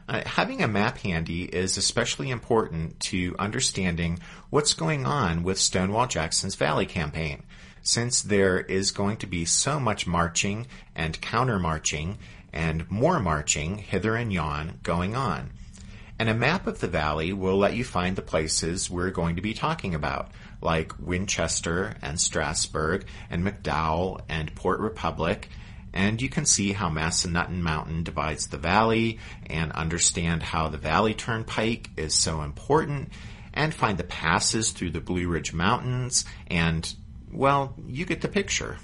Uh, 0.07 0.21
having 0.27 0.63
a 0.63 0.69
map 0.69 0.99
handy 0.99 1.45
is 1.45 1.79
especially 1.79 2.29
important 2.29 3.01
to 3.01 3.35
understanding 3.39 4.19
what's 4.51 4.75
going 4.75 5.07
on 5.07 5.43
with 5.43 5.59
Stonewall 5.59 6.09
Jackson's 6.09 6.57
Valley 6.57 6.85
campaign, 6.85 7.43
since 7.81 8.21
there 8.21 8.61
is 8.61 8.91
going 8.91 9.17
to 9.17 9.27
be 9.27 9.47
so 9.47 9.81
much 9.81 10.07
marching 10.07 10.67
and 10.95 11.23
counter 11.23 11.59
marching 11.59 12.19
and 12.53 12.91
more 12.91 13.19
marching 13.19 13.79
hither 13.79 14.15
and 14.15 14.31
yon 14.31 14.79
going 14.83 15.17
on. 15.17 15.53
And 16.19 16.29
a 16.29 16.35
map 16.35 16.67
of 16.67 16.81
the 16.81 16.89
valley 16.89 17.33
will 17.33 17.57
let 17.57 17.77
you 17.77 17.85
find 17.85 18.17
the 18.17 18.23
places 18.23 18.91
we're 18.91 19.11
going 19.11 19.37
to 19.37 19.43
be 19.43 19.55
talking 19.55 19.95
about, 19.95 20.31
like 20.61 20.93
Winchester 20.99 21.95
and 22.03 22.21
Strasburg 22.21 23.05
and 23.31 23.45
McDowell 23.45 24.23
and 24.29 24.55
Port 24.57 24.81
Republic. 24.81 25.49
And 25.93 26.21
you 26.21 26.29
can 26.29 26.45
see 26.45 26.73
how 26.73 26.91
Massanutten 26.91 27.61
Mountain 27.61 28.03
divides 28.03 28.49
the 28.49 28.59
valley 28.59 29.21
and 29.47 29.71
understand 29.73 30.43
how 30.43 30.69
the 30.69 30.77
Valley 30.77 31.15
Turnpike 31.15 31.91
is 31.97 32.15
so 32.15 32.43
important 32.43 33.11
and 33.55 33.73
find 33.73 33.97
the 33.97 34.05
passes 34.05 34.73
through 34.73 34.91
the 34.91 35.01
Blue 35.01 35.29
Ridge 35.29 35.53
Mountains 35.53 36.25
and, 36.49 36.95
well, 37.33 37.75
you 37.87 38.05
get 38.05 38.21
the 38.21 38.29
picture. 38.29 38.77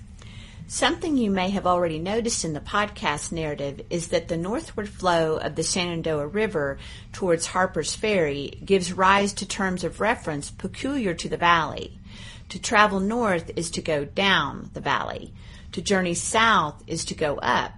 Something 0.66 1.18
you 1.18 1.31
may 1.31 1.50
have 1.50 1.66
already 1.66 1.98
noticed 1.98 2.42
in 2.42 2.55
the 2.55 2.61
podcast 2.61 3.31
narrative 3.31 3.83
is 3.90 4.09
that 4.09 4.29
the 4.29 4.37
northward 4.37 4.88
flow 4.88 5.37
of 5.37 5.57
the 5.57 5.62
Shenandoah 5.62 6.27
River 6.27 6.79
towards 7.12 7.46
Harper's 7.46 7.94
Ferry 7.94 8.59
gives 8.64 8.92
rise 8.92 9.35
to 9.35 9.46
terms 9.46 9.85
of 9.85 10.00
reference 10.00 10.50
peculiar 10.50 11.12
to 11.15 11.29
the 11.29 11.37
valley. 11.37 11.98
To 12.48 12.58
travel 12.58 12.98
north 12.98 13.50
is 13.56 13.71
to 13.73 13.83
go 13.83 14.06
down 14.06 14.71
the 14.73 14.81
valley. 14.81 15.35
To 15.73 15.83
journey 15.83 16.15
south 16.15 16.83
is 16.87 17.04
to 17.06 17.15
go 17.15 17.37
up. 17.37 17.73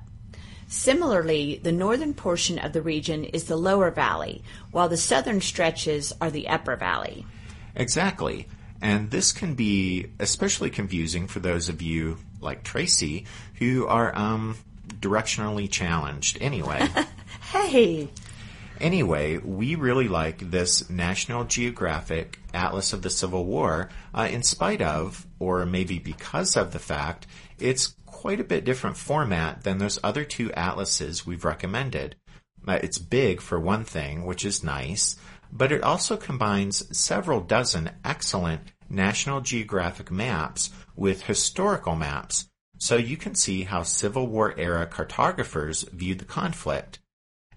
Similarly, 0.69 1.61
the 1.63 1.73
northern 1.73 2.15
portion 2.15 2.59
of 2.59 2.73
the 2.73 2.83
region 2.83 3.25
is 3.25 3.45
the 3.45 3.57
lower 3.57 3.91
valley, 3.91 4.45
while 4.71 4.89
the 4.89 4.97
southern 4.97 5.41
stretches 5.41 6.13
are 6.21 6.31
the 6.31 6.49
upper 6.49 6.77
valley. 6.77 7.27
Exactly. 7.75 8.47
And 8.87 9.11
this 9.11 9.33
can 9.33 9.55
be 9.55 10.07
especially 10.21 10.71
confusing 10.71 11.27
for 11.27 11.41
those 11.41 11.69
of 11.69 11.83
you 11.83 12.19
like 12.41 12.63
Tracy 12.63 13.27
who 13.55 13.85
are 13.89 14.17
um, 14.17 14.57
directionally 14.87 15.69
challenged. 15.69 16.39
Anyway. 16.41 16.87
hey! 17.51 18.09
Anyway, 18.81 19.39
we 19.39 19.75
really 19.75 20.07
like 20.07 20.39
this 20.53 20.89
National 20.89 21.43
Geographic 21.43 22.39
Atlas 22.55 22.93
of 22.93 23.03
the 23.03 23.11
Civil 23.11 23.45
War, 23.45 23.91
uh, 24.15 24.29
in 24.31 24.45
spite 24.45 24.83
of, 24.83 25.27
or 25.41 25.67
maybe 25.67 25.99
because 25.99 26.57
of 26.57 26.71
the 26.71 26.79
fact, 26.79 27.27
it's 27.59 27.97
quite 28.07 28.39
a 28.39 28.45
bit 28.45 28.65
different 28.65 28.97
format 28.97 29.65
than 29.65 29.79
those 29.79 29.99
other 30.05 30.23
two 30.23 30.53
atlases 30.53 31.27
we've 31.27 31.45
recommended. 31.45 32.15
Uh, 32.69 32.79
it's 32.85 32.99
big 32.99 33.41
for 33.41 33.59
one 33.59 33.83
thing, 33.83 34.25
which 34.25 34.45
is 34.45 34.63
nice, 34.63 35.17
but 35.51 35.73
it 35.73 35.83
also 35.83 36.17
combines 36.17 36.97
several 36.97 37.41
dozen 37.41 37.91
excellent 38.05 38.61
National 38.89 39.41
Geographic 39.41 40.11
maps 40.11 40.71
with 40.95 41.23
historical 41.25 41.97
maps, 41.97 42.49
so 42.79 42.97
you 42.97 43.17
can 43.17 43.35
see 43.35 43.65
how 43.65 43.83
Civil 43.83 44.27
War 44.27 44.55
era 44.59 44.87
cartographers 44.87 45.83
viewed 45.93 46.19
the 46.19 46.25
conflict. 46.25 46.99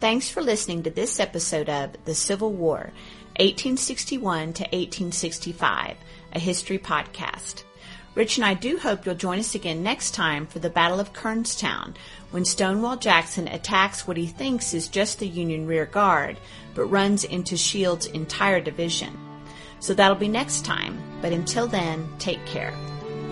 Thanks 0.00 0.30
for 0.30 0.40
listening 0.40 0.82
to 0.84 0.90
this 0.90 1.20
episode 1.20 1.68
of 1.68 1.90
The 2.06 2.14
Civil 2.14 2.52
War, 2.52 2.92
1861 3.38 4.54
to 4.54 4.62
1865, 4.62 5.96
a 6.32 6.38
history 6.38 6.78
podcast. 6.78 7.64
Rich 8.14 8.38
and 8.38 8.44
I 8.44 8.54
do 8.54 8.78
hope 8.78 9.06
you'll 9.06 9.14
join 9.14 9.38
us 9.38 9.54
again 9.54 9.82
next 9.82 10.12
time 10.12 10.46
for 10.46 10.58
the 10.58 10.70
Battle 10.70 10.98
of 10.98 11.12
Kernstown, 11.12 11.94
when 12.30 12.44
Stonewall 12.44 12.96
Jackson 12.96 13.46
attacks 13.46 14.06
what 14.06 14.16
he 14.16 14.26
thinks 14.26 14.74
is 14.74 14.88
just 14.88 15.18
the 15.18 15.28
Union 15.28 15.66
rear 15.66 15.86
guard, 15.86 16.38
but 16.74 16.86
runs 16.86 17.24
into 17.24 17.56
Shields' 17.56 18.06
entire 18.06 18.60
division. 18.60 19.18
So 19.78 19.94
that'll 19.94 20.16
be 20.16 20.28
next 20.28 20.64
time, 20.64 21.00
but 21.22 21.32
until 21.32 21.66
then, 21.66 22.08
take 22.18 22.44
care. 22.46 22.74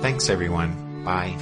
Thanks 0.01 0.29
everyone. 0.29 1.03
Bye. 1.05 1.37